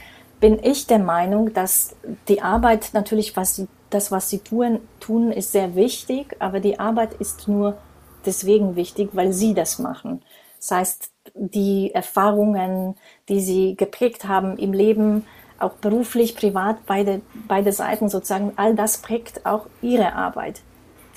bin 0.40 0.62
ich 0.62 0.87
der 0.87 0.99
Meinung, 0.99 1.52
dass 1.52 1.95
die 2.28 2.42
Arbeit 2.42 2.90
natürlich, 2.92 3.37
was 3.37 3.57
sie, 3.57 3.68
das, 3.90 4.11
was 4.11 4.30
sie 4.30 4.38
tun, 4.38 4.80
tun, 5.00 5.33
ist 5.33 5.52
sehr 5.52 5.75
wichtig, 5.75 6.37
aber 6.38 6.61
die 6.61 6.78
Arbeit 6.78 7.14
ist 7.14 7.49
nur 7.49 7.76
deswegen 8.25 8.76
wichtig, 8.76 9.11
weil 9.12 9.33
sie 9.33 9.54
das 9.54 9.78
machen. 9.78 10.23
Das 10.59 10.71
heißt, 10.71 11.11
die 11.35 11.92
Erfahrungen, 11.95 12.97
die 13.28 13.40
sie 13.40 13.76
geprägt 13.76 14.26
haben 14.26 14.57
im 14.59 14.73
Leben, 14.73 15.25
auch 15.59 15.73
beruflich, 15.73 16.37
privat, 16.37 16.87
beide, 16.87 17.21
beide 17.49 17.73
Seiten 17.73 18.09
sozusagen, 18.09 18.52
all 18.57 18.75
das 18.75 18.99
prägt 18.99 19.45
auch 19.45 19.66
ihre 19.83 20.12
Arbeit. 20.14 20.61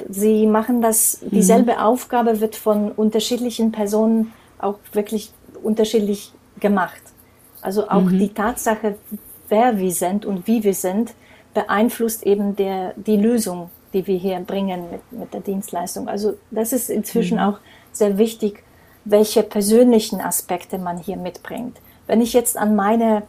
Sie 0.10 0.48
machen 0.48 0.82
das, 0.82 1.20
dieselbe 1.22 1.74
mhm. 1.74 1.80
Aufgabe 1.80 2.42
wird 2.42 2.56
von 2.56 2.92
unterschiedlichen 2.92 3.72
Personen 3.72 4.34
auch 4.60 4.76
wirklich 4.94 5.32
unterschiedlich 5.64 6.34
gemacht. 6.60 7.02
Also 7.62 7.90
auch 7.90 8.04
mhm. 8.04 8.20
die 8.20 8.34
Tatsache, 8.34 8.96
wer 9.50 9.78
wir 9.78 9.92
sind 9.92 10.26
und 10.26 10.48
wie 10.48 10.64
wir 10.64 10.74
sind, 10.74 11.14
beeinflusst 11.54 12.26
eben 12.26 12.56
der, 12.56 12.94
die 12.96 13.18
Lösung, 13.18 13.70
die 13.94 14.08
wir 14.08 14.18
hier 14.18 14.40
bringen 14.40 14.86
mit, 14.92 15.12
mit 15.12 15.34
der 15.34 15.42
Dienstleistung. 15.42 16.08
Also 16.08 16.36
das 16.50 16.74
ist 16.74 16.90
inzwischen 16.90 17.38
mhm. 17.38 17.44
auch 17.44 17.58
sehr 17.92 18.18
wichtig, 18.18 18.64
welche 19.04 19.44
persönlichen 19.44 20.22
Aspekte 20.22 20.78
man 20.78 20.98
hier 20.98 21.18
mitbringt. 21.18 21.78
Wenn 22.08 22.22
ich 22.22 22.34
jetzt 22.34 22.58
an 22.58 22.76
meine 22.76 23.24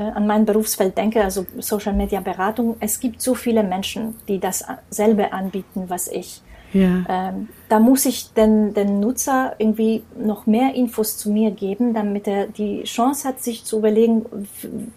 an 0.00 0.26
mein 0.26 0.44
Berufsfeld 0.44 0.96
denke, 0.96 1.22
also 1.22 1.46
Social 1.58 1.92
Media 1.92 2.20
Beratung, 2.20 2.76
es 2.80 2.98
gibt 3.00 3.20
so 3.20 3.34
viele 3.34 3.62
Menschen, 3.62 4.14
die 4.28 4.38
dasselbe 4.40 5.32
anbieten, 5.32 5.84
was 5.88 6.08
ich. 6.08 6.42
Ja. 6.72 7.04
Ähm, 7.08 7.48
da 7.68 7.78
muss 7.78 8.06
ich 8.06 8.32
den, 8.32 8.72
den 8.72 9.00
Nutzer 9.00 9.54
irgendwie 9.58 10.02
noch 10.16 10.46
mehr 10.46 10.74
Infos 10.74 11.18
zu 11.18 11.30
mir 11.30 11.50
geben, 11.50 11.92
damit 11.92 12.26
er 12.26 12.46
die 12.46 12.84
Chance 12.84 13.28
hat, 13.28 13.42
sich 13.42 13.64
zu 13.64 13.78
überlegen, 13.78 14.24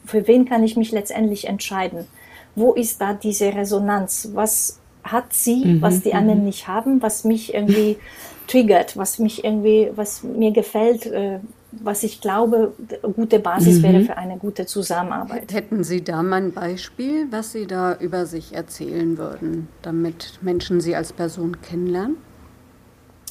für 0.06 0.28
wen 0.28 0.46
kann 0.46 0.64
ich 0.64 0.78
mich 0.78 0.92
letztendlich 0.92 1.48
entscheiden. 1.48 2.06
Wo 2.56 2.74
ist 2.74 3.02
da 3.02 3.14
diese 3.14 3.54
Resonanz? 3.54 4.30
Was 4.34 4.80
hat 5.04 5.34
sie, 5.34 5.66
mhm, 5.66 5.82
was 5.82 6.02
die 6.02 6.14
anderen 6.14 6.40
mhm. 6.40 6.46
nicht 6.46 6.68
haben, 6.68 7.02
was 7.02 7.26
mich 7.26 7.54
irgendwie 7.54 7.98
triggert, 8.48 8.96
was 8.96 9.20
mich 9.20 9.44
irgendwie, 9.44 9.90
was 9.96 10.24
mir 10.24 10.52
gefällt, 10.52 11.06
äh, 11.08 11.40
was 11.82 12.04
ich 12.04 12.22
glaube, 12.22 12.74
eine 13.04 13.14
gute 13.14 13.40
Basis 13.40 13.80
mhm. 13.80 13.84
wäre 13.84 14.02
für 14.02 14.18
eine 14.18 14.38
gute 14.38 14.66
Zusammenarbeit. 14.66 15.54
Hätten 15.54 15.84
Sie 15.84 16.04
da 16.04 16.24
mal 16.24 16.38
ein 16.38 16.54
Beispiel, 16.54 17.28
was 17.32 17.52
Sie 17.52 17.68
da 17.68 17.96
über 17.96 18.26
sich 18.26 18.54
erzählen 18.54 19.18
würden, 19.18 19.68
damit 19.82 20.40
Menschen 20.42 20.82
Sie 20.82 20.96
als 20.96 21.14
Person 21.14 21.62
kennenlernen? 21.62 22.18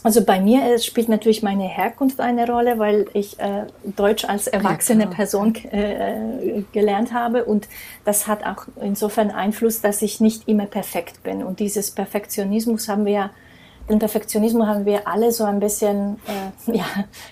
Also 0.05 0.23
bei 0.23 0.39
mir 0.39 0.79
spielt 0.81 1.09
natürlich 1.09 1.43
meine 1.43 1.65
Herkunft 1.65 2.21
eine 2.21 2.47
Rolle, 2.47 2.79
weil 2.79 3.07
ich 3.15 3.41
äh, 3.41 3.65
Deutsch 3.97 4.27
als 4.27 4.47
erwachsene 4.47 5.05
ja, 5.05 5.11
Person 5.11 5.55
äh, 5.55 6.63
gelernt 6.73 7.15
habe 7.15 7.47
und 7.47 7.69
das 8.05 8.27
hat 8.27 8.45
auch 8.45 8.67
insofern 8.83 9.31
Einfluss, 9.31 9.81
dass 9.81 10.03
ich 10.03 10.21
nicht 10.21 10.47
immer 10.47 10.67
perfekt 10.67 11.23
bin 11.23 11.43
und 11.43 11.59
dieses 11.59 11.91
Perfektionismus 11.91 12.87
haben 12.87 13.07
wir 13.07 13.13
ja 13.13 13.31
den 13.89 13.99
Perfektionismus 13.99 14.67
haben 14.67 14.87
wir 14.87 15.07
alle 15.07 15.31
so 15.33 15.45
ein 15.45 15.61
bisschen 15.61 16.19
äh, 16.27 16.73
ja, 16.79 16.85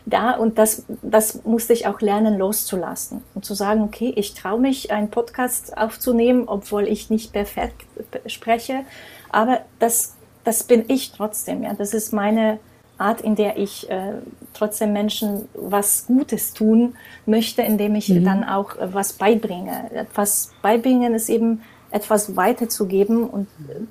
da 0.06 0.32
und 0.32 0.59
das, 0.59 0.85
das 1.02 1.44
musste 1.44 1.73
ich 1.73 1.87
auch 1.87 2.00
lernen 2.00 2.38
loszulassen 2.38 3.23
und 3.35 3.44
zu 3.44 3.54
sagen, 3.54 3.82
okay, 3.82 4.12
ich 4.16 4.35
traue 4.35 4.61
mich, 4.61 4.90
einen 4.90 5.11
Podcast 5.11 5.76
aufzunehmen, 5.76 6.44
obwohl 6.47 6.87
ich 6.88 7.11
nicht 7.11 7.32
perfekt 7.32 7.87
spreche, 8.26 8.85
aber 9.30 9.61
das, 9.78 10.14
das 10.44 10.64
bin 10.64 10.85
ich 10.88 11.12
trotzdem. 11.12 11.62
Ja, 11.62 11.75
das 11.75 11.94
ist 11.94 12.12
meine 12.12 12.59
Art, 12.99 13.21
in 13.21 13.35
der 13.35 13.56
ich 13.56 13.90
äh, 13.90 14.12
trotzdem 14.54 14.92
Menschen 14.92 15.49
was 15.54 16.06
Gutes 16.06 16.52
tun 16.52 16.94
möchte, 17.26 17.62
indem 17.62 17.94
ich 17.94 18.09
mhm. 18.09 18.25
dann 18.25 18.44
auch 18.44 18.76
äh, 18.76 18.94
was 18.94 19.14
beibringe. 19.14 19.90
Etwas 19.92 20.52
beibringen 20.62 21.14
ist 21.14 21.28
eben 21.28 21.62
etwas 21.92 22.37
weiterzugeben. 22.37 23.25
Und 23.28 23.46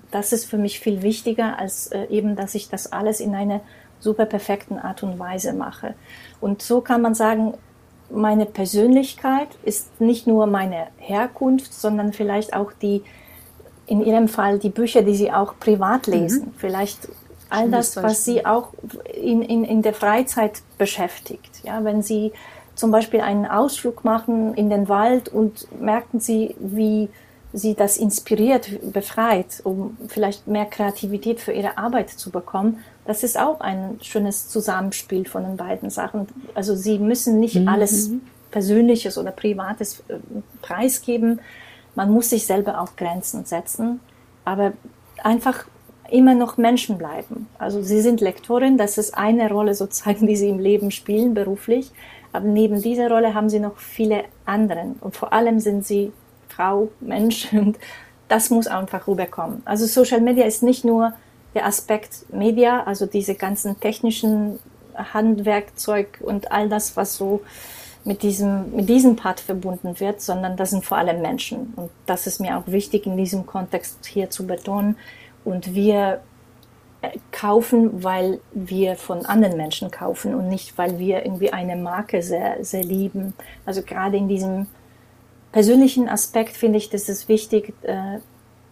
das 0.10 0.34
ist 0.34 0.46
für 0.46 0.58
mich 0.58 0.80
viel 0.80 1.02
wichtiger, 1.02 1.58
als 1.58 1.88
äh, 1.88 2.06
eben, 2.10 2.36
dass 2.36 2.56
ich 2.56 2.70
das 2.70 2.92
alles 2.92 3.20
in 3.20 3.36
einer 3.36 3.62
super 4.00 4.26
perfekten 4.26 4.80
Art 4.80 5.04
und 5.04 5.20
Weise 5.20 5.54
mache. 5.54 5.94
Und 6.42 6.62
so 6.62 6.82
kann 6.82 7.02
man 7.02 7.14
sagen, 7.14 7.54
meine 8.10 8.46
Persönlichkeit 8.46 9.48
ist 9.64 10.02
nicht 10.02 10.28
nur 10.28 10.48
meine 10.48 10.88
Herkunft, 10.98 11.74
sondern 11.74 12.12
vielleicht 12.12 12.54
auch 12.54 12.72
die, 12.74 13.04
in 13.86 14.04
Ihrem 14.04 14.28
Fall 14.28 14.60
die 14.60 14.70
Bücher, 14.70 15.04
die 15.04 15.16
Sie 15.16 15.32
auch 15.32 15.54
privat 15.60 16.08
mhm. 16.08 16.14
lesen. 16.14 16.46
Mhm. 16.46 16.54
Vielleicht 16.58 17.08
all 17.50 17.70
das, 17.70 17.96
was 17.98 18.26
Sie 18.26 18.46
auch 18.46 18.70
in, 19.14 19.42
in, 19.42 19.64
in 19.64 19.82
der 19.82 19.94
Freizeit 19.94 20.62
beschäftigt. 20.78 21.62
Ja, 21.64 21.84
wenn 21.84 22.02
Sie 22.02 22.32
zum 22.76 22.92
Beispiel 22.92 23.22
einen 23.22 23.46
Ausflug 23.46 24.04
machen 24.04 24.56
in 24.56 24.70
den 24.70 24.90
Wald 24.90 25.30
und 25.30 25.68
merken 25.80 26.20
Sie, 26.20 26.56
wie 26.60 27.10
sie 27.54 27.76
das 27.76 27.98
inspiriert, 27.98 28.70
befreit, 28.94 29.62
um 29.64 29.98
vielleicht 30.08 30.48
mehr 30.48 30.66
Kreativität 30.66 31.40
für 31.40 31.52
ihre 31.52 31.78
Arbeit 31.78 32.10
zu 32.10 32.30
bekommen. 32.30 32.80
Das 33.06 33.24
ist 33.24 33.38
auch 33.38 33.60
ein 33.60 34.00
schönes 34.02 34.48
Zusammenspiel 34.48 35.26
von 35.28 35.44
den 35.44 35.58
beiden 35.58 35.90
Sachen. 35.90 36.28
Also 36.56 36.76
sie 36.76 36.98
müssen 36.98 37.40
nicht 37.40 37.56
mhm. 37.56 37.68
alles 37.68 38.12
Persönliches 38.52 39.18
oder 39.18 39.32
Privates 39.32 40.04
äh, 40.08 40.16
preisgeben. 40.62 41.42
Man 41.96 42.12
muss 42.12 42.30
sich 42.30 42.46
selber 42.46 42.80
auch 42.80 42.96
Grenzen 42.96 43.46
setzen, 43.46 44.00
aber 44.46 44.74
einfach 45.24 45.66
immer 46.10 46.36
noch 46.36 46.58
Menschen 46.58 46.98
bleiben. 46.98 47.48
Also 47.58 47.82
sie 47.82 48.02
sind 48.02 48.22
Lektorin, 48.22 48.78
das 48.78 48.98
ist 48.98 49.18
eine 49.18 49.50
Rolle 49.50 49.76
sozusagen, 49.76 50.28
die 50.28 50.36
sie 50.36 50.50
im 50.50 50.60
Leben 50.60 50.92
spielen, 50.92 51.34
beruflich. 51.34 51.92
Aber 52.34 52.46
neben 52.46 52.82
dieser 52.82 53.10
Rolle 53.10 53.34
haben 53.34 53.50
sie 53.50 53.60
noch 53.60 53.78
viele 53.78 54.24
anderen. 54.46 54.96
Und 55.02 55.16
vor 55.18 55.34
allem 55.34 55.60
sind 55.60 55.86
sie 55.86 56.12
Frau, 56.62 56.90
Mensch 57.00 57.48
und 57.54 57.78
das 58.28 58.50
muss 58.50 58.68
einfach 58.68 59.08
rüberkommen. 59.08 59.62
Also 59.66 59.86
Social 59.86 60.22
Media 60.22 60.46
ist 60.46 60.64
nicht 60.64 60.86
nur 60.86 61.14
der 61.54 61.66
Aspekt 61.66 62.32
Media, 62.32 62.84
also 62.84 63.06
diese 63.06 63.36
ganzen 63.36 63.80
technischen 63.80 64.60
Handwerkzeug 64.96 66.20
und 66.22 66.52
all 66.52 66.70
das, 66.70 66.96
was 66.96 67.18
so 67.18 67.42
mit 68.06 68.24
diesem, 68.24 68.74
mit 68.76 68.88
diesem 68.88 69.16
Part 69.16 69.42
verbunden 69.42 70.00
wird, 70.00 70.22
sondern 70.22 70.56
das 70.56 70.70
sind 70.70 70.86
vor 70.86 70.98
allem 70.98 71.22
Menschen. 71.22 71.74
Und 71.76 71.90
das 72.06 72.26
ist 72.26 72.40
mir 72.40 72.58
auch 72.58 72.68
wichtig 72.68 73.06
in 73.06 73.18
diesem 73.18 73.46
Kontext 73.46 74.06
hier 74.06 74.30
zu 74.30 74.48
betonen. 74.48 74.96
Und 75.44 75.76
wir 75.76 76.22
kaufen, 77.32 78.04
weil 78.04 78.40
wir 78.54 78.96
von 78.96 79.26
anderen 79.26 79.58
Menschen 79.58 79.92
kaufen 79.92 80.36
und 80.36 80.48
nicht, 80.48 80.78
weil 80.78 81.00
wir 81.00 81.26
irgendwie 81.26 81.52
eine 81.52 81.76
Marke 81.76 82.22
sehr, 82.22 82.64
sehr 82.64 82.84
lieben. 82.84 83.34
Also 83.66 83.82
gerade 83.82 84.18
in 84.18 84.28
diesem 84.28 84.68
persönlichen 85.52 86.10
Aspekt 86.10 86.56
finde 86.56 86.78
ich, 86.78 86.90
dass 86.90 87.10
es 87.10 87.28
wichtig 87.28 87.74
äh, 87.84 88.20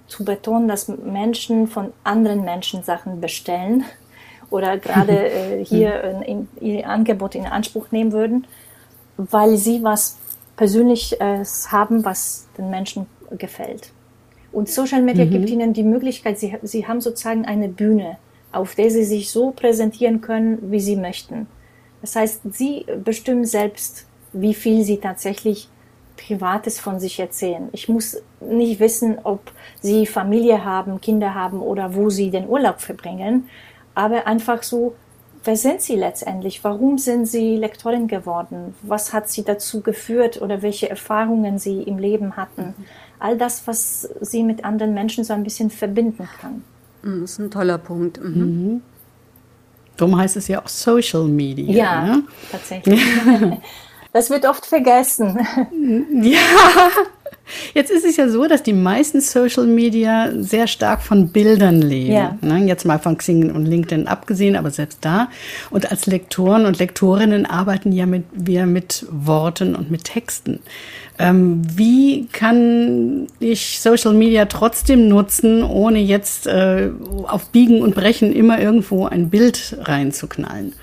zu 0.08 0.26
betonen, 0.26 0.68
dass 0.68 0.88
Menschen 0.88 1.68
von 1.68 1.94
anderen 2.04 2.44
Menschen 2.44 2.84
Sachen 2.84 3.22
bestellen 3.22 3.86
oder 4.50 4.78
gerade 4.78 5.30
äh, 5.32 5.66
hier 5.66 6.04
in, 6.04 6.22
in, 6.22 6.48
ihr 6.62 6.88
Angebot 6.88 7.36
in 7.36 7.46
Anspruch 7.46 7.92
nehmen 7.92 8.12
würden, 8.12 8.48
weil 9.18 9.58
sie 9.58 9.84
was 9.84 10.18
Persönliches 10.58 11.72
haben, 11.72 12.04
was 12.04 12.48
den 12.58 12.70
Menschen 12.70 13.06
gefällt. 13.38 13.92
Und 14.52 14.68
Social 14.68 15.02
Media 15.02 15.26
mhm. 15.26 15.30
gibt 15.30 15.50
ihnen 15.50 15.74
die 15.74 15.84
Möglichkeit, 15.84 16.40
sie, 16.40 16.58
sie 16.64 16.88
haben 16.88 17.02
sozusagen 17.02 17.46
eine 17.46 17.70
Bühne, 17.70 18.18
auf 18.52 18.76
der 18.76 18.90
sie 18.90 19.04
sich 19.04 19.30
so 19.30 19.52
präsentieren 19.52 20.22
können, 20.22 20.72
wie 20.72 20.80
sie 20.80 20.96
möchten. 20.96 21.48
Das 22.02 22.16
heißt, 22.16 22.42
sie 22.52 22.86
bestimmen 23.04 23.46
selbst, 23.46 24.06
wie 24.34 24.54
viel 24.54 24.84
sie 24.84 24.98
tatsächlich 24.98 25.70
Privates 26.20 26.80
von 26.80 27.00
sich 27.00 27.20
erzählen. 27.20 27.70
Ich 27.72 27.88
muss 27.88 28.18
nicht 28.42 28.80
wissen, 28.80 29.18
ob 29.24 29.52
sie 29.82 30.06
Familie 30.06 30.64
haben, 30.66 31.00
Kinder 31.02 31.34
haben 31.34 31.62
oder 31.62 31.96
wo 31.96 32.10
sie 32.10 32.30
den 32.30 32.48
Urlaub 32.48 32.82
verbringen, 32.82 33.50
aber 33.96 34.28
einfach 34.28 34.64
so, 34.64 34.96
wer 35.44 35.56
sind 35.56 35.82
sie 35.82 35.96
letztendlich? 35.96 36.64
Warum 36.64 36.98
sind 36.98 37.26
sie 37.26 37.58
Lektorin 37.58 38.08
geworden? 38.08 38.76
Was 38.82 39.14
hat 39.14 39.30
sie 39.30 39.44
dazu 39.44 39.82
geführt 39.82 40.42
oder 40.42 40.62
welche 40.62 40.90
Erfahrungen 40.90 41.58
sie 41.58 41.84
im 41.84 41.98
Leben 41.98 42.36
hatten? 42.36 42.74
All 43.20 43.38
das, 43.38 43.68
was 43.68 44.10
sie 44.22 44.44
mit 44.44 44.64
anderen 44.64 44.94
Menschen 44.94 45.24
so 45.24 45.34
ein 45.34 45.44
bisschen 45.44 45.70
verbinden 45.70 46.28
kann. 46.40 46.64
Mm, 47.02 47.22
das 47.22 47.32
ist 47.32 47.40
ein 47.40 47.52
toller 47.52 47.78
Punkt. 47.78 48.22
Mhm. 48.24 48.42
Mhm. 48.42 48.82
Darum 49.98 50.18
heißt 50.18 50.38
es 50.38 50.48
ja 50.48 50.62
auch 50.62 50.68
Social 50.70 51.26
Media. 51.26 51.76
Ja, 51.76 52.06
ne? 52.06 52.24
tatsächlich. 52.52 53.02
Das 54.14 54.30
wird 54.30 54.46
oft 54.46 54.66
vergessen. 54.66 55.40
Ja. 56.12 56.40
Jetzt 57.74 57.90
ist 57.90 58.06
es 58.06 58.16
ja 58.18 58.30
so, 58.30 58.48
dass 58.48 58.64
die 58.64 58.74
meisten 58.74 59.22
Social 59.22 59.66
Media 59.66 60.30
sehr 60.38 60.68
stark 60.68 61.02
von 61.02 61.30
Bildern 61.30 61.82
leben. 61.82 62.14
Ja. 62.14 62.38
Ne? 62.42 62.68
Jetzt 62.68 62.86
mal 62.86 63.00
von 63.00 63.18
Xing 63.18 63.52
und 63.52 63.66
LinkedIn 63.66 64.08
abgesehen, 64.08 64.56
aber 64.56 64.72
selbst 64.72 65.00
da. 65.02 65.30
Und 65.70 65.90
als 65.92 66.06
Lektoren 66.06 66.66
und 66.66 66.80
Lektorinnen 66.80 67.46
arbeiten 67.46 67.92
ja 67.92 68.06
mit, 68.06 68.26
wir 68.34 68.66
mit 68.66 69.06
Worten 69.10 69.76
und 69.76 69.90
mit 69.90 70.04
Texten. 70.04 70.60
Ähm, 71.18 71.62
wie 71.76 72.28
kann 72.28 73.28
ich 73.40 73.80
Social 73.82 74.14
Media 74.14 74.46
trotzdem 74.46 75.08
nutzen, 75.08 75.64
ohne 75.64 76.00
jetzt 76.00 76.48
äh, 76.48 76.92
auf 77.28 77.50
Biegen 77.50 77.82
und 77.82 77.96
Brechen 77.96 78.32
immer 78.32 78.60
irgendwo 78.60 79.08
ein 79.08 79.30
Bild 79.30 79.78
reinzuknallen? 79.82 80.74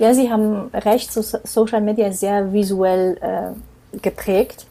Ja, 0.00 0.14
Sie 0.14 0.32
haben 0.32 0.70
recht, 0.72 1.12
Social 1.12 1.82
Media 1.82 2.08
ist 2.08 2.20
sehr 2.20 2.54
visuell 2.54 3.18
äh, 3.20 3.98
geprägt. 3.98 4.66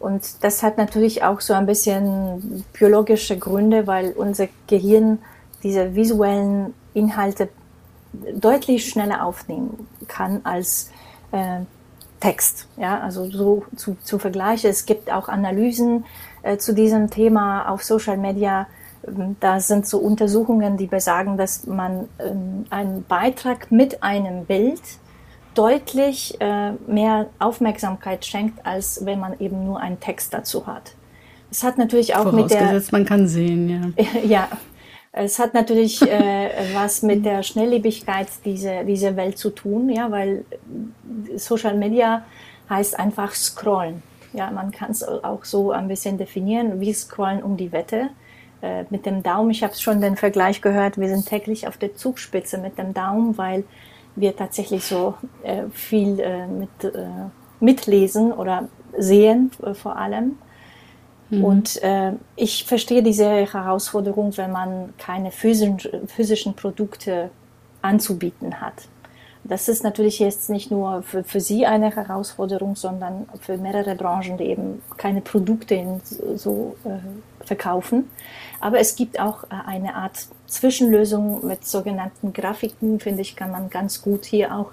Und 0.00 0.42
das 0.42 0.64
hat 0.64 0.76
natürlich 0.76 1.22
auch 1.22 1.40
so 1.40 1.54
ein 1.54 1.66
bisschen 1.66 2.64
biologische 2.72 3.38
Gründe, 3.38 3.86
weil 3.86 4.10
unser 4.10 4.48
Gehirn 4.66 5.18
diese 5.62 5.94
visuellen 5.94 6.74
Inhalte 6.94 7.48
deutlich 8.34 8.88
schneller 8.88 9.24
aufnehmen 9.24 9.86
kann 10.08 10.40
als 10.42 10.90
äh, 11.30 11.60
Text. 12.18 12.66
Ja, 12.76 12.98
also 12.98 13.30
so 13.30 13.64
zu, 13.76 13.96
zu 14.02 14.18
vergleichen. 14.18 14.68
Es 14.68 14.84
gibt 14.84 15.12
auch 15.12 15.28
Analysen 15.28 16.04
äh, 16.42 16.56
zu 16.56 16.74
diesem 16.74 17.08
Thema 17.08 17.68
auf 17.68 17.84
Social 17.84 18.16
Media 18.16 18.66
da 19.40 19.60
sind 19.60 19.86
so 19.86 19.98
Untersuchungen, 19.98 20.76
die 20.76 20.86
besagen, 20.86 21.36
dass 21.36 21.66
man 21.66 22.08
ähm, 22.18 22.64
einen 22.70 23.04
Beitrag 23.04 23.70
mit 23.70 24.02
einem 24.02 24.44
Bild 24.44 24.80
deutlich 25.54 26.40
äh, 26.40 26.72
mehr 26.86 27.26
Aufmerksamkeit 27.38 28.24
schenkt, 28.24 28.64
als 28.64 29.04
wenn 29.04 29.20
man 29.20 29.38
eben 29.40 29.64
nur 29.64 29.80
einen 29.80 30.00
Text 30.00 30.32
dazu 30.32 30.66
hat. 30.66 30.94
Es 31.50 31.62
hat 31.62 31.76
natürlich 31.76 32.14
auch 32.14 32.32
mit 32.32 32.50
der 32.50 32.82
man 32.92 33.04
kann 33.04 33.28
sehen, 33.28 33.68
ja. 33.68 34.04
ja, 34.24 34.48
Es 35.12 35.38
hat 35.38 35.52
natürlich 35.52 36.00
äh, 36.00 36.48
was 36.72 37.02
mit 37.02 37.26
der 37.26 37.42
Schnelllebigkeit 37.42 38.28
dieser, 38.46 38.84
dieser 38.84 39.14
Welt 39.16 39.36
zu 39.36 39.50
tun, 39.50 39.90
ja, 39.90 40.10
weil 40.10 40.46
Social 41.36 41.76
Media 41.76 42.24
heißt 42.70 42.98
einfach 42.98 43.34
scrollen. 43.34 44.02
Ja, 44.32 44.50
man 44.50 44.70
kann 44.70 44.92
es 44.92 45.06
auch 45.06 45.44
so 45.44 45.72
ein 45.72 45.88
bisschen 45.88 46.16
definieren, 46.16 46.80
wie 46.80 46.94
scrollen 46.94 47.42
um 47.42 47.58
die 47.58 47.70
Wette. 47.70 48.08
Äh, 48.62 48.84
mit 48.90 49.06
dem 49.06 49.24
Daumen, 49.24 49.50
ich 49.50 49.64
habe 49.64 49.74
schon 49.74 50.00
den 50.00 50.16
Vergleich 50.16 50.62
gehört, 50.62 50.96
wir 50.96 51.08
sind 51.08 51.26
täglich 51.26 51.66
auf 51.66 51.76
der 51.76 51.96
Zugspitze 51.96 52.58
mit 52.58 52.78
dem 52.78 52.94
Daumen, 52.94 53.36
weil 53.36 53.64
wir 54.14 54.36
tatsächlich 54.36 54.84
so 54.84 55.14
äh, 55.42 55.64
viel 55.72 56.20
äh, 56.20 56.46
mit, 56.46 56.84
äh, 56.84 57.08
mitlesen 57.58 58.30
oder 58.30 58.68
sehen 58.96 59.50
äh, 59.64 59.74
vor 59.74 59.96
allem. 59.96 60.38
Mhm. 61.30 61.44
Und 61.44 61.80
ich 62.36 62.64
verstehe 62.66 63.02
diese 63.02 63.24
Herausforderung, 63.24 64.36
wenn 64.36 64.52
man 64.52 64.92
keine 64.98 65.30
physischen, 65.30 66.06
physischen 66.06 66.54
Produkte 66.54 67.30
anzubieten 67.80 68.60
hat. 68.60 68.74
Das 69.44 69.68
ist 69.68 69.82
natürlich 69.82 70.18
jetzt 70.18 70.50
nicht 70.50 70.70
nur 70.70 71.02
für, 71.02 71.24
für 71.24 71.40
Sie 71.40 71.66
eine 71.66 71.94
Herausforderung, 71.96 72.76
sondern 72.76 73.26
für 73.40 73.56
mehrere 73.56 73.96
Branchen, 73.96 74.36
die 74.36 74.44
eben 74.44 74.82
keine 74.98 75.20
Produkte 75.20 75.74
in, 75.74 76.00
so 76.36 76.76
äh, 76.84 76.98
verkaufen. 77.44 78.10
Aber 78.60 78.78
es 78.78 78.96
gibt 78.96 79.18
auch 79.18 79.44
äh, 79.44 79.48
eine 79.66 79.94
Art 79.94 80.26
Zwischenlösung 80.46 81.46
mit 81.46 81.66
sogenannten 81.66 82.32
Grafiken, 82.32 83.00
finde 83.00 83.22
ich, 83.22 83.36
kann 83.36 83.50
man 83.50 83.70
ganz 83.70 84.02
gut 84.02 84.24
hier 84.24 84.56
auch 84.56 84.70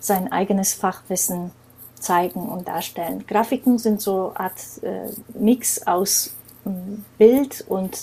sein 0.00 0.32
eigenes 0.32 0.74
Fachwissen 0.74 1.50
zeigen 1.98 2.48
und 2.48 2.68
darstellen. 2.68 3.24
Grafiken 3.26 3.78
sind 3.78 4.00
so 4.00 4.32
eine 4.34 4.40
Art 4.40 4.60
äh, 4.82 5.10
Mix 5.38 5.86
aus 5.86 6.34
äh, 6.64 6.70
Bild 7.18 7.64
und 7.68 7.98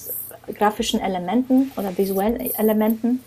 grafischen 0.54 1.00
Elementen 1.00 1.72
oder 1.76 1.98
visuellen 1.98 2.40
Elementen. 2.40 3.24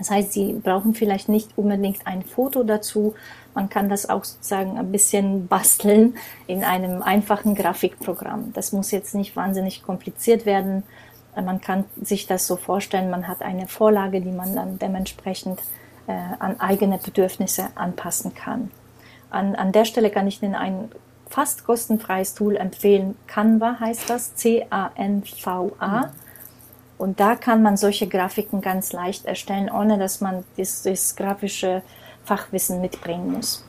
Das 0.00 0.10
heißt, 0.10 0.32
Sie 0.32 0.54
brauchen 0.54 0.94
vielleicht 0.94 1.28
nicht 1.28 1.50
unbedingt 1.56 2.06
ein 2.06 2.22
Foto 2.22 2.62
dazu. 2.62 3.14
Man 3.54 3.68
kann 3.68 3.90
das 3.90 4.08
auch 4.08 4.24
sozusagen 4.24 4.78
ein 4.78 4.90
bisschen 4.90 5.46
basteln 5.46 6.14
in 6.46 6.64
einem 6.64 7.02
einfachen 7.02 7.54
Grafikprogramm. 7.54 8.54
Das 8.54 8.72
muss 8.72 8.92
jetzt 8.92 9.14
nicht 9.14 9.36
wahnsinnig 9.36 9.82
kompliziert 9.82 10.46
werden. 10.46 10.84
Man 11.36 11.60
kann 11.60 11.84
sich 12.00 12.26
das 12.26 12.46
so 12.46 12.56
vorstellen, 12.56 13.10
man 13.10 13.28
hat 13.28 13.42
eine 13.42 13.68
Vorlage, 13.68 14.22
die 14.22 14.32
man 14.32 14.56
dann 14.56 14.78
dementsprechend 14.78 15.60
äh, 16.06 16.12
an 16.38 16.58
eigene 16.60 16.96
Bedürfnisse 16.96 17.68
anpassen 17.74 18.34
kann. 18.34 18.70
An, 19.28 19.54
an 19.54 19.70
der 19.70 19.84
Stelle 19.84 20.08
kann 20.08 20.26
ich 20.26 20.42
Ihnen 20.42 20.54
ein 20.54 20.90
fast 21.28 21.66
kostenfreies 21.66 22.32
Tool 22.34 22.56
empfehlen. 22.56 23.16
Canva 23.26 23.78
heißt 23.80 24.08
das, 24.08 24.34
C-A-N-V-A. 24.34 26.10
Und 27.00 27.18
da 27.18 27.34
kann 27.34 27.62
man 27.62 27.76
solche 27.76 28.06
Grafiken 28.06 28.60
ganz 28.60 28.92
leicht 28.92 29.24
erstellen, 29.24 29.70
ohne 29.70 29.98
dass 29.98 30.20
man 30.20 30.44
das, 30.56 30.82
das 30.82 31.16
grafische 31.16 31.82
Fachwissen 32.24 32.80
mitbringen 32.80 33.32
muss. 33.32 33.64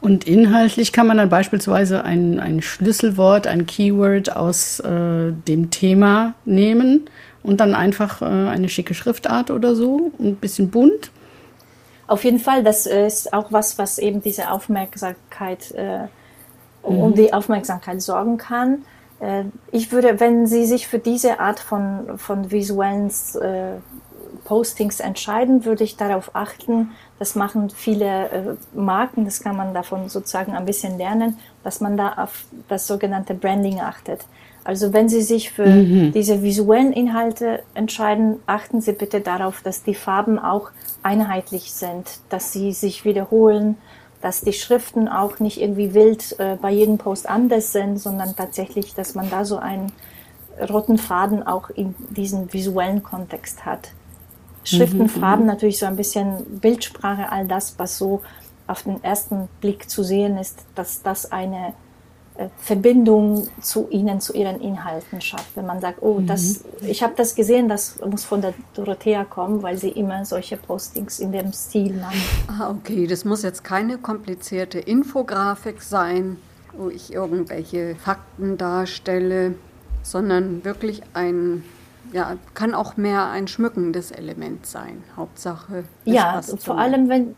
Und 0.00 0.24
inhaltlich 0.24 0.92
kann 0.92 1.06
man 1.06 1.16
dann 1.16 1.30
beispielsweise 1.30 2.04
ein, 2.04 2.38
ein 2.38 2.62
Schlüsselwort, 2.62 3.46
ein 3.46 3.66
Keyword 3.66 4.36
aus 4.36 4.80
äh, 4.80 5.32
dem 5.32 5.70
Thema 5.70 6.34
nehmen 6.44 7.08
und 7.42 7.60
dann 7.60 7.74
einfach 7.74 8.20
äh, 8.22 8.24
eine 8.24 8.68
schicke 8.68 8.94
Schriftart 8.94 9.50
oder 9.50 9.74
so, 9.74 10.12
ein 10.18 10.36
bisschen 10.36 10.70
bunt 10.70 11.10
auf 12.06 12.24
jeden 12.24 12.38
Fall, 12.38 12.62
das 12.62 12.86
ist 12.86 13.32
auch 13.32 13.50
was, 13.50 13.78
was 13.78 13.98
eben 13.98 14.22
diese 14.22 14.50
Aufmerksamkeit, 14.50 15.72
äh, 15.72 16.00
mhm. 16.02 16.08
um 16.82 17.14
die 17.14 17.32
Aufmerksamkeit 17.32 18.02
sorgen 18.02 18.36
kann. 18.36 18.84
Äh, 19.20 19.44
ich 19.70 19.92
würde, 19.92 20.20
wenn 20.20 20.46
Sie 20.46 20.64
sich 20.66 20.86
für 20.86 20.98
diese 20.98 21.40
Art 21.40 21.60
von, 21.60 22.18
von 22.18 22.50
visuellen 22.50 23.08
äh, 23.40 23.78
Postings 24.44 25.00
entscheiden, 25.00 25.64
würde 25.64 25.84
ich 25.84 25.96
darauf 25.96 26.34
achten, 26.34 26.90
das 27.18 27.34
machen 27.34 27.70
viele 27.70 28.28
äh, 28.28 28.42
Marken, 28.74 29.24
das 29.24 29.40
kann 29.40 29.56
man 29.56 29.72
davon 29.72 30.08
sozusagen 30.08 30.52
ein 30.52 30.66
bisschen 30.66 30.98
lernen, 30.98 31.38
dass 31.62 31.80
man 31.80 31.96
da 31.96 32.14
auf 32.14 32.44
das 32.68 32.86
sogenannte 32.86 33.34
Branding 33.34 33.80
achtet. 33.80 34.26
Also 34.64 34.94
wenn 34.94 35.08
Sie 35.10 35.20
sich 35.20 35.50
für 35.50 35.66
mhm. 35.66 36.12
diese 36.12 36.42
visuellen 36.42 36.92
Inhalte 36.92 37.62
entscheiden, 37.74 38.40
achten 38.46 38.80
Sie 38.80 38.92
bitte 38.92 39.20
darauf, 39.20 39.60
dass 39.62 39.82
die 39.82 39.94
Farben 39.94 40.38
auch 40.38 40.70
einheitlich 41.02 41.70
sind, 41.72 42.20
dass 42.30 42.52
sie 42.52 42.72
sich 42.72 43.04
wiederholen, 43.04 43.76
dass 44.24 44.40
die 44.40 44.54
Schriften 44.54 45.06
auch 45.06 45.38
nicht 45.38 45.60
irgendwie 45.60 45.92
wild 45.92 46.40
äh, 46.40 46.56
bei 46.56 46.70
jedem 46.70 46.96
Post 46.96 47.28
anders 47.28 47.72
sind, 47.72 47.98
sondern 47.98 48.34
tatsächlich, 48.34 48.94
dass 48.94 49.14
man 49.14 49.28
da 49.28 49.44
so 49.44 49.58
einen 49.58 49.92
roten 50.70 50.96
Faden 50.96 51.46
auch 51.46 51.68
in 51.68 51.94
diesem 52.08 52.50
visuellen 52.50 53.02
Kontext 53.02 53.66
hat. 53.66 53.90
Schriften, 54.64 55.02
mhm, 55.02 55.08
Farben, 55.10 55.42
mhm. 55.42 55.48
natürlich 55.48 55.78
so 55.78 55.84
ein 55.84 55.96
bisschen 55.96 56.58
Bildsprache, 56.58 57.30
all 57.30 57.46
das, 57.46 57.78
was 57.78 57.98
so 57.98 58.22
auf 58.66 58.84
den 58.84 59.04
ersten 59.04 59.50
Blick 59.60 59.90
zu 59.90 60.02
sehen 60.02 60.38
ist, 60.38 60.64
dass 60.74 61.02
das 61.02 61.30
eine 61.30 61.74
Verbindung 62.58 63.48
zu 63.60 63.88
ihnen, 63.90 64.20
zu 64.20 64.34
ihren 64.34 64.60
Inhalten 64.60 65.20
schafft. 65.20 65.56
Wenn 65.56 65.66
man 65.66 65.80
sagt, 65.80 66.02
oh, 66.02 66.20
das, 66.20 66.64
mhm. 66.80 66.88
ich 66.88 67.02
habe 67.02 67.14
das 67.16 67.36
gesehen, 67.36 67.68
das 67.68 68.00
muss 68.00 68.24
von 68.24 68.40
der 68.40 68.54
Dorothea 68.74 69.24
kommen, 69.24 69.62
weil 69.62 69.78
sie 69.78 69.90
immer 69.90 70.24
solche 70.24 70.56
Postings 70.56 71.20
in 71.20 71.30
dem 71.30 71.52
Stil 71.52 71.94
macht. 71.94 72.16
Ah, 72.48 72.70
okay, 72.70 73.06
das 73.06 73.24
muss 73.24 73.42
jetzt 73.42 73.62
keine 73.62 73.98
komplizierte 73.98 74.80
Infografik 74.80 75.80
sein, 75.80 76.36
wo 76.76 76.88
ich 76.88 77.12
irgendwelche 77.12 77.94
Fakten 77.94 78.58
darstelle, 78.58 79.54
sondern 80.02 80.64
wirklich 80.64 81.02
ein 81.14 81.62
ja, 82.12 82.36
kann 82.52 82.74
auch 82.74 82.96
mehr 82.96 83.30
ein 83.30 83.48
schmückendes 83.48 84.10
Element 84.10 84.66
sein. 84.66 85.02
Hauptsache. 85.16 85.84
Ja, 86.04 86.42
vor 86.42 86.78
allem 86.78 87.08
wenn 87.08 87.34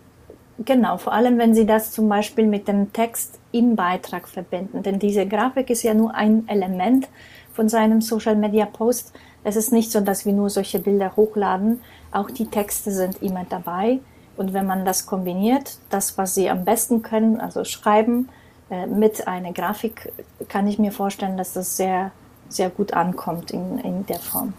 Genau, 0.65 0.97
vor 0.97 1.13
allem 1.13 1.39
wenn 1.39 1.55
Sie 1.55 1.67
das 1.67 1.93
zum 1.93 2.09
Beispiel 2.09 2.47
mit 2.47 2.67
dem 2.67 2.93
Text 2.93 3.39
im 3.53 3.77
Beitrag 3.77 4.27
verbinden. 4.27 4.83
Denn 4.83 4.99
diese 4.99 5.27
Grafik 5.27 5.69
ist 5.69 5.83
ja 5.83 5.93
nur 5.93 6.15
ein 6.15 6.49
Element 6.49 7.09
von 7.53 7.69
seinem 7.69 8.01
Social 8.01 8.37
Media 8.37 8.65
Post. 8.65 9.13
Es 9.45 9.57
ist 9.57 9.73
nicht 9.73 9.93
so, 9.93 10.01
dass 10.01 10.25
wir 10.25 10.33
nur 10.33 10.49
solche 10.49 10.79
Bilder 10.79 11.15
hochladen. 11.17 11.83
Auch 12.11 12.31
die 12.31 12.47
Texte 12.47 12.91
sind 12.91 13.23
immer 13.23 13.45
dabei. 13.49 14.01
Und 14.37 14.53
wenn 14.53 14.67
man 14.67 14.85
das 14.85 15.07
kombiniert, 15.07 15.79
das, 15.91 16.17
was 16.19 16.35
Sie 16.35 16.49
am 16.49 16.65
besten 16.65 17.03
können, 17.03 17.41
also 17.41 17.65
schreiben, 17.65 18.29
äh, 18.71 18.87
mit 18.87 19.29
einer 19.29 19.53
Grafik, 19.53 20.13
kann 20.49 20.67
ich 20.67 20.79
mir 20.79 20.93
vorstellen, 20.93 21.37
dass 21.37 21.53
das 21.53 21.77
sehr, 21.77 22.13
sehr 22.49 22.71
gut 22.71 22.93
ankommt 22.93 23.51
in, 23.51 23.79
in 23.79 24.07
der 24.07 24.19
Form. 24.19 24.55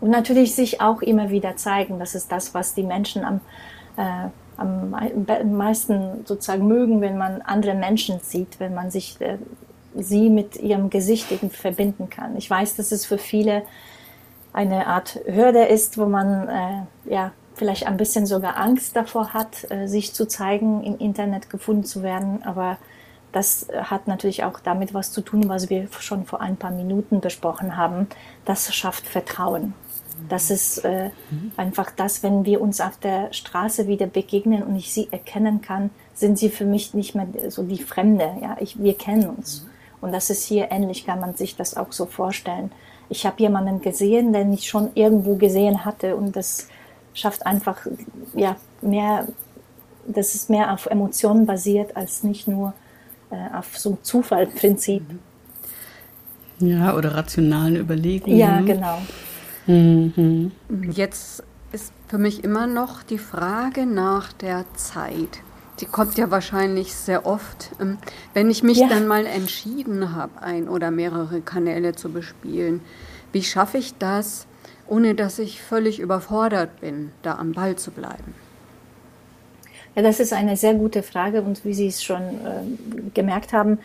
Und 0.00 0.10
natürlich 0.10 0.54
sich 0.54 0.80
auch 0.80 1.02
immer 1.02 1.30
wieder 1.30 1.56
zeigen. 1.56 1.98
Das 1.98 2.14
ist 2.14 2.30
das, 2.32 2.54
was 2.54 2.74
die 2.74 2.82
Menschen 2.82 3.24
am, 3.24 3.40
äh, 3.96 4.28
am 4.60 5.56
meisten 5.56 6.24
sozusagen 6.26 6.66
mögen, 6.66 7.00
wenn 7.00 7.16
man 7.18 7.42
andere 7.42 7.74
Menschen 7.74 8.20
sieht, 8.20 8.60
wenn 8.60 8.74
man 8.74 8.90
sich 8.90 9.20
äh, 9.20 9.38
sie 9.94 10.30
mit 10.30 10.56
ihrem 10.56 10.90
Gesicht 10.90 11.32
eben 11.32 11.50
verbinden 11.50 12.10
kann. 12.10 12.36
Ich 12.36 12.48
weiß, 12.48 12.76
dass 12.76 12.92
es 12.92 13.06
für 13.06 13.18
viele 13.18 13.62
eine 14.52 14.86
Art 14.86 15.20
Hürde 15.26 15.64
ist, 15.64 15.98
wo 15.98 16.06
man 16.06 16.48
äh, 16.48 17.12
ja 17.12 17.32
vielleicht 17.54 17.86
ein 17.86 17.96
bisschen 17.96 18.26
sogar 18.26 18.56
Angst 18.56 18.96
davor 18.96 19.34
hat, 19.34 19.70
äh, 19.70 19.86
sich 19.86 20.14
zu 20.14 20.26
zeigen, 20.26 20.82
im 20.82 20.98
Internet 20.98 21.50
gefunden 21.50 21.84
zu 21.84 22.02
werden. 22.02 22.42
Aber 22.44 22.78
das 23.32 23.68
hat 23.74 24.08
natürlich 24.08 24.44
auch 24.44 24.58
damit 24.60 24.92
was 24.92 25.12
zu 25.12 25.20
tun, 25.20 25.48
was 25.48 25.70
wir 25.70 25.88
schon 26.00 26.24
vor 26.26 26.40
ein 26.40 26.56
paar 26.56 26.72
Minuten 26.72 27.20
besprochen 27.20 27.76
haben. 27.76 28.08
Das 28.44 28.74
schafft 28.74 29.06
Vertrauen. 29.06 29.74
Das 30.28 30.50
ist 30.50 30.78
äh, 30.78 31.10
mhm. 31.30 31.52
einfach 31.56 31.90
das, 31.90 32.22
wenn 32.22 32.44
wir 32.44 32.60
uns 32.60 32.80
auf 32.80 32.96
der 32.98 33.32
Straße 33.32 33.86
wieder 33.86 34.06
begegnen 34.06 34.62
und 34.62 34.76
ich 34.76 34.92
sie 34.92 35.08
erkennen 35.10 35.60
kann, 35.60 35.90
sind 36.14 36.38
sie 36.38 36.48
für 36.48 36.64
mich 36.64 36.94
nicht 36.94 37.14
mehr 37.14 37.26
so 37.48 37.62
die 37.62 37.82
Fremde. 37.82 38.30
Ja, 38.42 38.56
ich, 38.60 38.82
wir 38.82 38.94
kennen 38.94 39.28
uns. 39.28 39.62
Mhm. 39.62 39.70
Und 40.02 40.12
das 40.12 40.30
ist 40.30 40.44
hier 40.44 40.70
ähnlich, 40.70 41.06
kann 41.06 41.20
man 41.20 41.34
sich 41.34 41.56
das 41.56 41.76
auch 41.76 41.92
so 41.92 42.06
vorstellen. 42.06 42.70
Ich 43.08 43.26
habe 43.26 43.42
jemanden 43.42 43.80
gesehen, 43.80 44.32
den 44.32 44.52
ich 44.52 44.68
schon 44.68 44.90
irgendwo 44.94 45.34
gesehen 45.36 45.84
hatte 45.84 46.16
und 46.16 46.36
das 46.36 46.68
schafft 47.12 47.44
einfach 47.44 47.78
ja 48.34 48.56
mehr, 48.80 49.26
das 50.06 50.34
ist 50.34 50.48
mehr 50.48 50.72
auf 50.72 50.86
Emotionen 50.86 51.44
basiert 51.44 51.96
als 51.96 52.22
nicht 52.22 52.46
nur 52.46 52.72
äh, 53.30 53.56
auf 53.56 53.76
so 53.76 53.90
ein 53.90 53.98
Zufallprinzip. 54.02 55.02
Ja, 56.60 56.94
oder 56.94 57.14
rationalen 57.14 57.76
Überlegungen. 57.76 58.36
Ja, 58.36 58.60
genau. 58.60 58.98
Mhm. 59.70 60.52
Jetzt 60.92 61.42
ist 61.72 61.92
für 62.08 62.18
mich 62.18 62.42
immer 62.44 62.66
noch 62.66 63.02
die 63.02 63.18
Frage 63.18 63.86
nach 63.86 64.32
der 64.32 64.64
Zeit. 64.74 65.42
Die 65.80 65.86
kommt 65.86 66.18
ja 66.18 66.30
wahrscheinlich 66.30 66.94
sehr 66.94 67.24
oft. 67.24 67.70
Ähm, 67.80 67.98
wenn 68.34 68.50
ich 68.50 68.62
mich 68.62 68.78
ja. 68.78 68.88
dann 68.88 69.06
mal 69.06 69.26
entschieden 69.26 70.14
habe, 70.14 70.42
ein 70.42 70.68
oder 70.68 70.90
mehrere 70.90 71.40
Kanäle 71.40 71.94
zu 71.94 72.10
bespielen, 72.10 72.80
wie 73.32 73.42
schaffe 73.42 73.78
ich 73.78 73.94
das, 73.98 74.46
ohne 74.88 75.14
dass 75.14 75.38
ich 75.38 75.62
völlig 75.62 76.00
überfordert 76.00 76.80
bin, 76.80 77.12
da 77.22 77.36
am 77.36 77.52
Ball 77.52 77.76
zu 77.76 77.92
bleiben? 77.92 78.34
Ja, 79.94 80.02
das 80.02 80.20
ist 80.20 80.32
eine 80.32 80.56
sehr 80.56 80.74
gute 80.74 81.02
Frage 81.02 81.42
und 81.42 81.64
wie 81.64 81.74
Sie 81.74 81.86
es 81.86 82.02
schon 82.02 82.22
äh, 82.22 83.10
gemerkt 83.14 83.52
haben, 83.52 83.78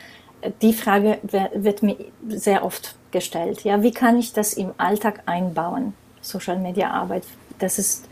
die 0.61 0.73
Frage 0.73 1.19
wird 1.23 1.83
mir 1.83 1.97
sehr 2.27 2.63
oft 2.63 2.95
gestellt. 3.11 3.63
Ja, 3.63 3.81
wie 3.81 3.91
kann 3.91 4.17
ich 4.17 4.33
das 4.33 4.53
im 4.53 4.71
Alltag 4.77 5.23
einbauen? 5.25 5.93
Social 6.21 6.57
Media 6.57 6.91
Arbeit. 6.91 7.23
Das 7.59 7.79
ist 7.79 8.07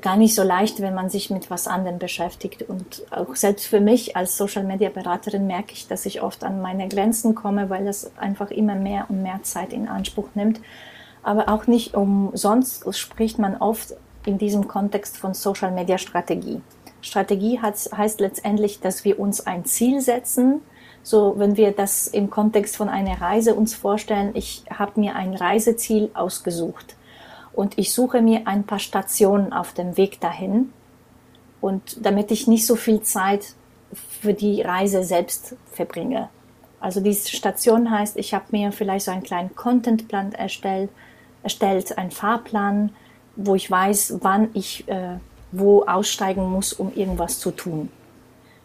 gar 0.00 0.16
nicht 0.16 0.34
so 0.34 0.42
leicht, 0.42 0.80
wenn 0.80 0.94
man 0.94 1.10
sich 1.10 1.28
mit 1.28 1.50
was 1.50 1.66
anderem 1.66 1.98
beschäftigt. 1.98 2.62
Und 2.62 3.02
auch 3.10 3.36
selbst 3.36 3.66
für 3.66 3.80
mich 3.80 4.16
als 4.16 4.36
Social 4.36 4.64
Media 4.64 4.88
Beraterin 4.88 5.46
merke 5.46 5.72
ich, 5.72 5.86
dass 5.86 6.06
ich 6.06 6.22
oft 6.22 6.44
an 6.44 6.62
meine 6.62 6.88
Grenzen 6.88 7.34
komme, 7.34 7.68
weil 7.68 7.84
das 7.84 8.16
einfach 8.16 8.50
immer 8.50 8.74
mehr 8.74 9.06
und 9.08 9.22
mehr 9.22 9.42
Zeit 9.42 9.72
in 9.72 9.88
Anspruch 9.88 10.28
nimmt. 10.34 10.60
Aber 11.22 11.48
auch 11.48 11.66
nicht 11.66 11.94
umsonst 11.94 12.86
spricht 12.96 13.38
man 13.38 13.56
oft 13.56 13.94
in 14.24 14.38
diesem 14.38 14.66
Kontext 14.66 15.18
von 15.18 15.34
Social 15.34 15.70
Media 15.70 15.98
Strategie. 15.98 16.62
Strategie 17.02 17.60
heißt 17.60 18.20
letztendlich, 18.20 18.80
dass 18.80 19.04
wir 19.04 19.18
uns 19.18 19.46
ein 19.46 19.64
Ziel 19.64 20.00
setzen. 20.00 20.62
So, 21.02 21.34
wenn 21.36 21.56
wir 21.56 21.72
das 21.72 22.06
im 22.06 22.30
Kontext 22.30 22.76
von 22.76 22.88
einer 22.88 23.20
Reise 23.20 23.54
uns 23.54 23.74
vorstellen, 23.74 24.30
ich 24.34 24.64
habe 24.70 25.00
mir 25.00 25.16
ein 25.16 25.34
Reiseziel 25.34 26.10
ausgesucht 26.14 26.96
und 27.52 27.78
ich 27.78 27.92
suche 27.92 28.22
mir 28.22 28.46
ein 28.46 28.64
paar 28.64 28.78
Stationen 28.78 29.52
auf 29.52 29.72
dem 29.72 29.96
Weg 29.96 30.20
dahin. 30.20 30.72
Und 31.60 32.04
damit 32.04 32.30
ich 32.30 32.46
nicht 32.46 32.66
so 32.66 32.76
viel 32.76 33.02
Zeit 33.02 33.54
für 34.20 34.34
die 34.34 34.62
Reise 34.62 35.04
selbst 35.04 35.56
verbringe. 35.72 36.28
Also 36.80 37.00
diese 37.00 37.30
Station 37.30 37.90
heißt, 37.90 38.16
ich 38.16 38.34
habe 38.34 38.46
mir 38.50 38.72
vielleicht 38.72 39.04
so 39.04 39.10
einen 39.10 39.22
kleinen 39.22 39.54
Contentplan 39.54 40.32
erstellt, 40.32 40.90
erstellt, 41.42 41.96
einen 41.98 42.10
Fahrplan, 42.10 42.90
wo 43.36 43.54
ich 43.54 43.70
weiß, 43.70 44.18
wann 44.20 44.48
ich 44.54 44.88
äh, 44.88 45.18
wo 45.52 45.84
aussteigen 45.84 46.50
muss, 46.50 46.72
um 46.72 46.92
irgendwas 46.94 47.38
zu 47.38 47.50
tun. 47.50 47.90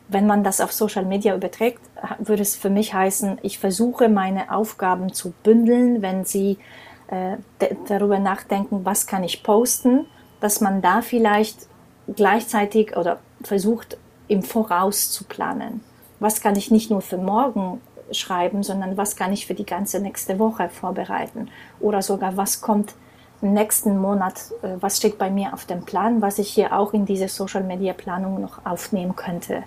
Wenn 0.08 0.26
man 0.26 0.44
das 0.44 0.62
auf 0.62 0.72
Social 0.72 1.06
Media 1.06 1.36
überträgt, 1.36 1.82
würde 2.20 2.42
es 2.42 2.56
für 2.56 2.70
mich 2.70 2.94
heißen, 2.94 3.40
ich 3.42 3.60
versuche 3.60 4.10
meine 4.10 4.52
Aufgaben 4.52 5.14
zu 5.14 5.34
bündeln, 5.44 6.02
wenn 6.02 6.26
sie 6.26 6.58
äh, 7.08 7.38
darüber 7.88 8.20
nachdenken, 8.20 8.86
was 8.86 9.08
kann 9.08 9.24
ich 9.24 9.44
posten, 9.44 10.06
dass 10.40 10.62
man 10.62 10.82
da 10.82 11.02
vielleicht 11.02 11.68
gleichzeitig 12.16 12.96
oder 12.96 13.20
versucht 13.44 13.98
im 14.28 14.44
Voraus 14.44 15.12
zu 15.12 15.24
planen. 15.24 15.82
Was 16.20 16.42
kann 16.42 16.56
ich 16.56 16.72
nicht 16.72 16.90
nur 16.90 17.02
für 17.02 17.18
morgen 17.18 17.82
schreiben, 18.12 18.64
sondern 18.64 18.98
was 18.98 19.16
kann 19.16 19.34
ich 19.34 19.48
für 19.48 19.54
die 19.54 19.66
ganze 19.66 20.00
nächste 20.00 20.40
Woche 20.40 20.70
vorbereiten 20.70 21.50
oder 21.80 22.02
sogar 22.02 22.38
was 22.38 22.62
kommt 22.62 22.94
im 23.42 23.54
nächsten 23.54 23.98
Monat, 23.98 24.52
äh, 24.64 24.76
was 24.80 24.98
steht 24.98 25.18
bei 25.18 25.30
mir 25.30 25.54
auf 25.54 25.66
dem 25.66 25.86
Plan, 25.86 26.22
was 26.22 26.40
ich 26.40 26.50
hier 26.50 26.78
auch 26.78 26.94
in 26.94 27.06
diese 27.06 27.28
Social 27.28 27.64
Media 27.64 27.94
Planung 27.94 28.42
noch 28.42 28.66
aufnehmen 28.66 29.16
könnte. 29.16 29.64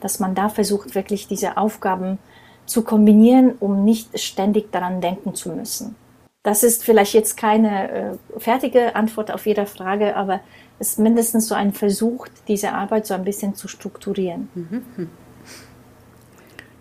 Dass 0.00 0.20
man 0.20 0.34
da 0.34 0.48
versucht, 0.48 0.94
wirklich 0.94 1.28
diese 1.28 1.56
Aufgaben 1.56 2.18
zu 2.66 2.82
kombinieren, 2.82 3.54
um 3.60 3.84
nicht 3.84 4.18
ständig 4.18 4.72
daran 4.72 5.00
denken 5.00 5.34
zu 5.34 5.50
müssen. 5.50 5.96
Das 6.42 6.62
ist 6.62 6.84
vielleicht 6.84 7.12
jetzt 7.12 7.36
keine 7.36 7.90
äh, 7.90 8.12
fertige 8.38 8.96
Antwort 8.96 9.30
auf 9.30 9.46
jede 9.46 9.66
Frage, 9.66 10.16
aber 10.16 10.40
es 10.78 10.92
ist 10.92 10.98
mindestens 10.98 11.48
so 11.48 11.54
ein 11.54 11.72
Versuch, 11.72 12.28
diese 12.48 12.72
Arbeit 12.72 13.06
so 13.06 13.12
ein 13.12 13.24
bisschen 13.24 13.54
zu 13.54 13.68
strukturieren. 13.68 14.48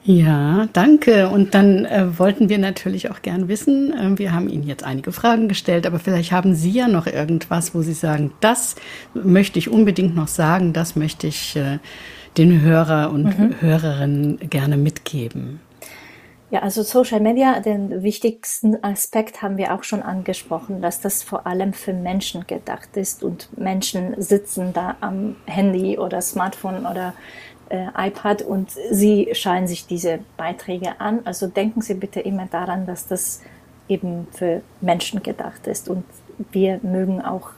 Ja, 0.04 0.68
danke. 0.72 1.28
Und 1.28 1.54
dann 1.54 1.86
äh, 1.86 2.18
wollten 2.18 2.48
wir 2.48 2.58
natürlich 2.58 3.12
auch 3.12 3.22
gern 3.22 3.50
wissen, 3.50 3.94
äh, 3.94 4.18
wir 4.18 4.32
haben 4.34 4.48
Ihnen 4.48 4.64
jetzt 4.64 4.84
einige 4.84 5.12
Fragen 5.12 5.50
gestellt, 5.50 5.86
aber 5.86 6.00
vielleicht 6.00 6.32
haben 6.32 6.56
Sie 6.56 6.72
ja 6.72 6.88
noch 6.88 7.06
irgendwas, 7.06 7.76
wo 7.76 7.82
Sie 7.82 7.94
sagen, 7.94 8.32
das 8.40 8.76
möchte 9.14 9.60
ich 9.60 9.70
unbedingt 9.70 10.16
noch 10.16 10.30
sagen, 10.30 10.72
das 10.72 10.96
möchte 10.96 11.28
ich 11.28 11.58
äh, 11.58 11.80
den 12.38 12.62
Hörer 12.62 13.12
und 13.12 13.26
mhm. 13.26 13.56
Hörerinnen 13.62 14.39
gerne 14.50 14.78
mitgeben. 14.78 15.60
Ja, 16.52 16.62
also 16.62 16.82
Social 16.82 17.20
Media, 17.20 17.60
den 17.60 18.02
wichtigsten 18.02 18.84
Aspekt 18.84 19.44
haben 19.44 19.58
wir 19.58 19.76
auch 19.76 19.84
schon 19.84 20.02
angesprochen, 20.02 20.82
dass 20.82 21.00
das 21.00 21.22
vor 21.22 21.46
allem 21.46 21.74
für 21.74 21.94
Menschen 21.94 22.48
gedacht 22.48 22.98
ist 22.98 23.24
und 23.24 23.56
Menschen 23.56 24.20
sitzen 24.20 24.74
da 24.74 24.98
am 25.00 25.36
Handy 25.46 26.00
oder 26.00 26.22
Smartphone 26.22 26.88
oder 26.88 27.13
äh, 27.70 27.86
iPad 27.96 28.42
und 28.42 28.72
sie 28.72 29.30
schauen 29.34 29.68
sich 29.68 29.86
diese 29.86 30.20
Beiträge 30.38 31.00
an. 31.00 31.20
Also 31.24 31.46
denken 31.46 31.82
Sie 31.82 31.94
bitte 31.94 32.20
immer 32.20 32.48
daran, 32.48 32.88
dass 32.88 33.06
das 33.06 33.42
eben 33.88 34.28
für 34.32 34.63
Menschen 34.82 35.22
gedacht 35.22 35.68
ist 35.68 35.88
und 35.88 36.04
wir 36.52 36.80
mögen 36.82 37.22
auch, 37.22 37.52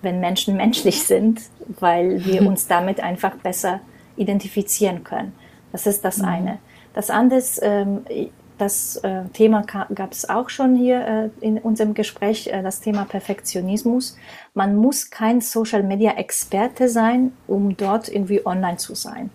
wenn 0.00 0.20
Menschen 0.20 0.56
menschlich 0.64 1.02
sind, 1.02 1.40
weil 1.80 2.24
wir 2.24 2.42
uns 2.46 2.68
damit 2.68 3.00
einfach 3.00 3.34
besser 3.34 3.80
identifizieren 4.18 5.04
können. 5.04 5.32
Das 5.72 5.86
ist 5.86 6.04
das 6.04 6.18
mhm. 6.18 6.24
eine. 6.24 6.58
Das 6.94 7.10
andere 7.10 7.38
ist, 7.38 7.60
ähm, 7.62 8.02
das 8.58 8.96
äh, 8.96 9.24
Thema 9.32 9.62
gab 9.62 10.12
es 10.12 10.28
auch 10.28 10.48
schon 10.48 10.74
hier 10.74 11.30
äh, 11.40 11.46
in 11.46 11.58
unserem 11.58 11.94
Gespräch, 11.94 12.48
äh, 12.48 12.62
das 12.62 12.80
Thema 12.80 13.04
Perfektionismus. 13.04 14.16
Man 14.54 14.76
muss 14.76 15.10
kein 15.10 15.40
Social-Media-Experte 15.40 16.88
sein, 16.88 17.32
um 17.46 17.76
dort 17.76 18.08
irgendwie 18.08 18.44
online 18.44 18.76
zu 18.76 18.96
sein. 18.96 19.30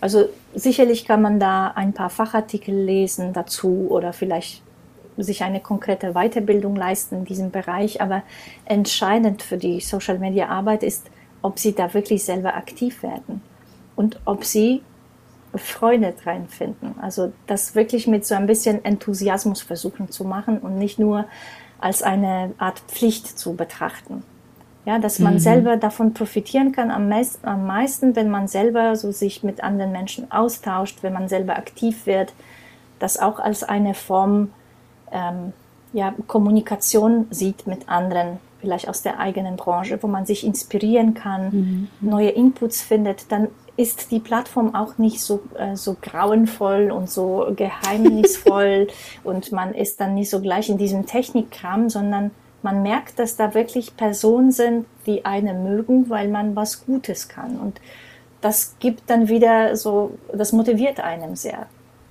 Also 0.00 0.26
sicherlich 0.54 1.04
kann 1.06 1.20
man 1.20 1.40
da 1.40 1.72
ein 1.74 1.92
paar 1.92 2.08
Fachartikel 2.08 2.72
lesen 2.72 3.32
dazu 3.32 3.88
oder 3.90 4.12
vielleicht 4.12 4.62
sich 5.16 5.42
eine 5.42 5.58
konkrete 5.58 6.12
Weiterbildung 6.12 6.76
leisten 6.76 7.16
in 7.16 7.24
diesem 7.24 7.50
Bereich. 7.50 8.00
Aber 8.00 8.22
entscheidend 8.64 9.42
für 9.42 9.56
die 9.56 9.80
Social-Media-Arbeit 9.80 10.84
ist, 10.84 11.10
ob 11.42 11.58
sie 11.58 11.74
da 11.74 11.92
wirklich 11.94 12.24
selber 12.24 12.54
aktiv 12.54 13.02
werden 13.02 13.42
und 13.98 14.20
ob 14.24 14.44
sie 14.44 14.82
Freude 15.54 16.14
reinfinden. 16.24 16.94
Also 17.02 17.32
das 17.48 17.74
wirklich 17.74 18.06
mit 18.06 18.24
so 18.24 18.36
ein 18.36 18.46
bisschen 18.46 18.84
Enthusiasmus 18.84 19.60
versuchen 19.60 20.10
zu 20.10 20.24
machen 20.24 20.58
und 20.58 20.78
nicht 20.78 20.98
nur 20.98 21.24
als 21.80 22.02
eine 22.02 22.52
Art 22.58 22.78
Pflicht 22.80 23.38
zu 23.38 23.54
betrachten. 23.54 24.22
Ja, 24.84 24.98
dass 24.98 25.18
man 25.18 25.34
mhm. 25.34 25.38
selber 25.40 25.76
davon 25.76 26.14
profitieren 26.14 26.72
kann 26.72 26.90
am, 26.90 27.08
meist, 27.08 27.44
am 27.44 27.66
meisten, 27.66 28.16
wenn 28.16 28.30
man 28.30 28.48
selber 28.48 28.96
so 28.96 29.10
sich 29.10 29.42
mit 29.42 29.62
anderen 29.62 29.92
Menschen 29.92 30.30
austauscht, 30.30 31.02
wenn 31.02 31.12
man 31.12 31.28
selber 31.28 31.56
aktiv 31.56 32.06
wird, 32.06 32.32
das 32.98 33.18
auch 33.18 33.38
als 33.38 33.64
eine 33.64 33.94
Form 33.94 34.50
ähm, 35.12 35.52
ja, 35.92 36.14
Kommunikation 36.26 37.26
sieht 37.30 37.66
mit 37.66 37.88
anderen, 37.88 38.38
vielleicht 38.60 38.88
aus 38.88 39.02
der 39.02 39.18
eigenen 39.18 39.56
Branche, 39.56 39.98
wo 40.02 40.06
man 40.06 40.24
sich 40.24 40.44
inspirieren 40.44 41.14
kann, 41.14 41.50
mhm. 41.50 41.88
neue 42.00 42.30
Inputs 42.30 42.80
findet, 42.80 43.30
dann 43.30 43.48
ist 43.78 44.10
die 44.10 44.18
Plattform 44.18 44.74
auch 44.74 44.98
nicht 44.98 45.20
so, 45.20 45.40
äh, 45.56 45.76
so 45.76 45.96
grauenvoll 46.02 46.90
und 46.90 47.08
so 47.08 47.46
geheimnisvoll 47.54 48.88
und 49.24 49.52
man 49.52 49.72
ist 49.72 50.00
dann 50.00 50.14
nicht 50.14 50.30
so 50.30 50.40
gleich 50.40 50.68
in 50.68 50.78
diesem 50.78 51.06
Technikkram, 51.06 51.88
sondern 51.88 52.32
man 52.62 52.82
merkt, 52.82 53.20
dass 53.20 53.36
da 53.36 53.54
wirklich 53.54 53.96
Personen 53.96 54.50
sind, 54.50 54.86
die 55.06 55.24
einen 55.24 55.62
mögen, 55.62 56.10
weil 56.10 56.28
man 56.28 56.56
was 56.56 56.84
Gutes 56.84 57.28
kann. 57.28 57.56
Und 57.56 57.80
das 58.40 58.74
gibt 58.80 59.08
dann 59.08 59.28
wieder 59.28 59.76
so, 59.76 60.18
das 60.32 60.52
motiviert 60.52 60.98
einem 60.98 61.36
sehr. 61.36 61.66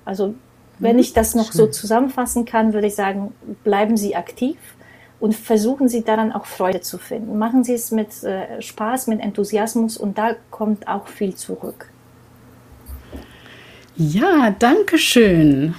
Also 0.06 0.36
wenn 0.80 0.96
mhm. 0.96 1.02
ich 1.02 1.12
das 1.12 1.36
noch 1.36 1.52
so 1.52 1.68
zusammenfassen 1.68 2.46
kann, 2.46 2.72
würde 2.72 2.88
ich 2.88 2.96
sagen, 2.96 3.34
bleiben 3.66 3.98
Sie 3.98 4.16
aktiv 4.16 4.58
und 5.20 5.36
versuchen 5.36 5.90
Sie 5.90 6.04
daran 6.04 6.32
auch 6.32 6.46
Freude 6.46 6.82
zu 6.82 6.98
finden. 6.98 7.38
Machen 7.38 7.64
Sie 7.64 7.74
es 7.74 7.92
mit 7.92 8.24
äh, 8.24 8.62
Spaß, 8.62 9.08
mit 9.08 9.20
Enthusiasmus 9.20 9.98
und 9.98 10.18
da 10.18 10.36
kommt 10.52 10.88
auch 10.88 11.08
viel 11.08 11.36
zurück. 11.36 11.90
Ja, 13.96 14.52
danke 14.52 15.00
schön. 15.00 15.74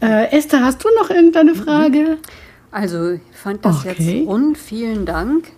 Äh, 0.00 0.30
Esther, 0.36 0.64
hast 0.64 0.84
du 0.84 0.88
noch 0.96 1.10
irgendeine 1.10 1.56
Frage? 1.56 2.18
Also, 2.70 3.12
ich 3.12 3.20
fand 3.32 3.64
das 3.64 3.84
okay. 3.84 4.20
jetzt 4.20 4.28
rund. 4.28 4.56
Vielen 4.56 5.06
Dank. 5.06 5.50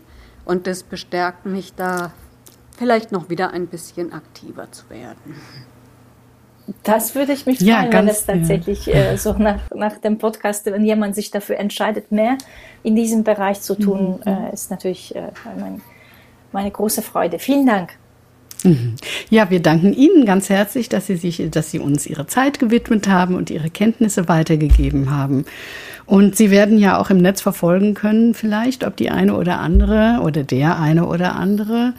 Und 0.47 0.67
das 0.67 0.83
bestärkt 0.83 1.45
mich 1.45 1.75
da, 1.75 2.13
vielleicht 2.79 3.13
noch 3.13 3.29
wieder 3.29 3.51
ein 3.51 3.67
bisschen 3.67 4.13
aktiver 4.13 4.73
zu 4.73 4.89
werden. 4.89 5.35
Das 6.83 7.15
würde 7.15 7.33
ich 7.33 7.47
mich 7.47 7.59
freuen, 7.59 7.69
ja, 7.69 7.93
wenn 7.93 8.09
es 8.09 8.25
tatsächlich 8.25 8.87
ja. 8.87 8.95
äh, 8.95 9.19
so 9.19 9.33
nach, 9.35 9.61
nach 9.75 9.99
dem 9.99 10.19
Podcast, 10.19 10.67
wenn 10.67 10.85
jemand 10.85 11.15
sich 11.15 11.31
dafür 11.31 11.59
entscheidet, 11.59 12.13
mehr 12.13 12.39
in 12.83 12.97
diesem 12.97 13.25
Bereich 13.25 13.61
zu 13.61 13.75
tun, 13.75 14.21
mhm. 14.25 14.33
äh, 14.33 14.53
ist 14.53 14.71
natürlich 14.71 15.15
äh, 15.15 15.29
mein, 15.59 15.81
meine 16.53 16.71
große 16.71 17.03
Freude. 17.03 17.39
Vielen 17.39 17.67
Dank. 17.67 17.91
Mhm. 18.65 18.97
Ja, 19.31 19.51
wir 19.51 19.61
danken 19.61 19.93
Ihnen 19.95 20.27
ganz 20.27 20.51
herzlich, 20.51 20.89
dass 20.89 21.07
Sie 21.07 21.17
sich, 21.17 21.51
dass 21.51 21.71
Sie 21.71 21.79
uns 21.79 22.07
Ihre 22.07 22.27
Zeit 22.27 22.59
gewidmet 22.59 23.09
haben 23.09 23.35
und 23.35 23.51
Ihre 23.51 23.71
Kenntnisse 23.71 24.29
weitergegeben 24.29 25.11
haben. 25.11 25.45
Und 26.07 26.37
Sie 26.37 26.51
werden 26.51 26.79
ja 26.79 26.99
auch 26.99 27.11
im 27.11 27.19
Netz 27.19 27.41
verfolgen 27.41 27.95
können, 27.95 28.35
vielleicht, 28.35 28.85
ob 28.85 28.97
die 28.97 29.11
eine 29.11 29.37
oder 29.37 29.61
andere 29.61 30.21
oder 30.23 30.43
der 30.43 30.79
eine 30.79 31.07
oder 31.07 31.37
andere 31.37 31.95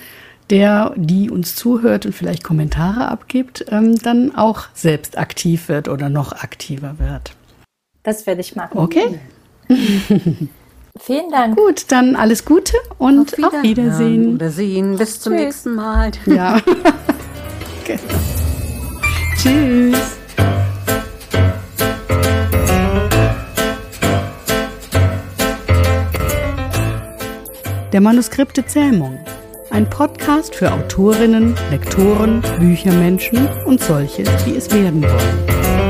der, 0.51 0.93
die 0.97 1.31
uns 1.31 1.55
zuhört 1.55 2.05
und 2.05 2.13
vielleicht 2.13 2.43
Kommentare 2.43 3.07
abgibt, 3.07 3.65
ähm, 3.69 3.95
dann 3.95 4.35
auch 4.35 4.65
selbst 4.73 5.17
aktiv 5.17 5.69
wird 5.69 5.87
oder 5.87 6.09
noch 6.09 6.33
aktiver 6.33 6.95
wird. 6.99 7.31
Das 8.03 8.27
werde 8.27 8.41
ich 8.41 8.55
machen. 8.55 8.77
Okay. 8.77 9.19
Vielen 10.99 11.31
Dank. 11.31 11.55
Gut, 11.55 11.85
dann 11.87 12.17
alles 12.17 12.43
Gute 12.43 12.75
und 12.97 13.31
auf, 13.31 13.37
wieder. 13.37 13.47
auf 13.47 13.63
Wiedersehen. 13.63 14.33
Wiedersehen. 14.33 14.97
Bis 14.97 15.21
zum 15.21 15.33
Tschüss. 15.33 15.41
nächsten 15.41 15.75
Mal. 15.75 16.11
Ja. 16.25 16.61
okay. 17.81 17.97
Tschüss. 19.37 20.17
Der 27.93 28.01
Manuskripte 28.01 28.65
Zähmung 28.65 29.19
ein 29.71 29.89
Podcast 29.89 30.53
für 30.53 30.69
Autorinnen, 30.69 31.55
Lektoren, 31.69 32.43
Büchermenschen 32.59 33.47
und 33.65 33.81
solche, 33.81 34.23
die 34.45 34.57
es 34.57 34.69
werden 34.69 35.01
wollen. 35.01 35.80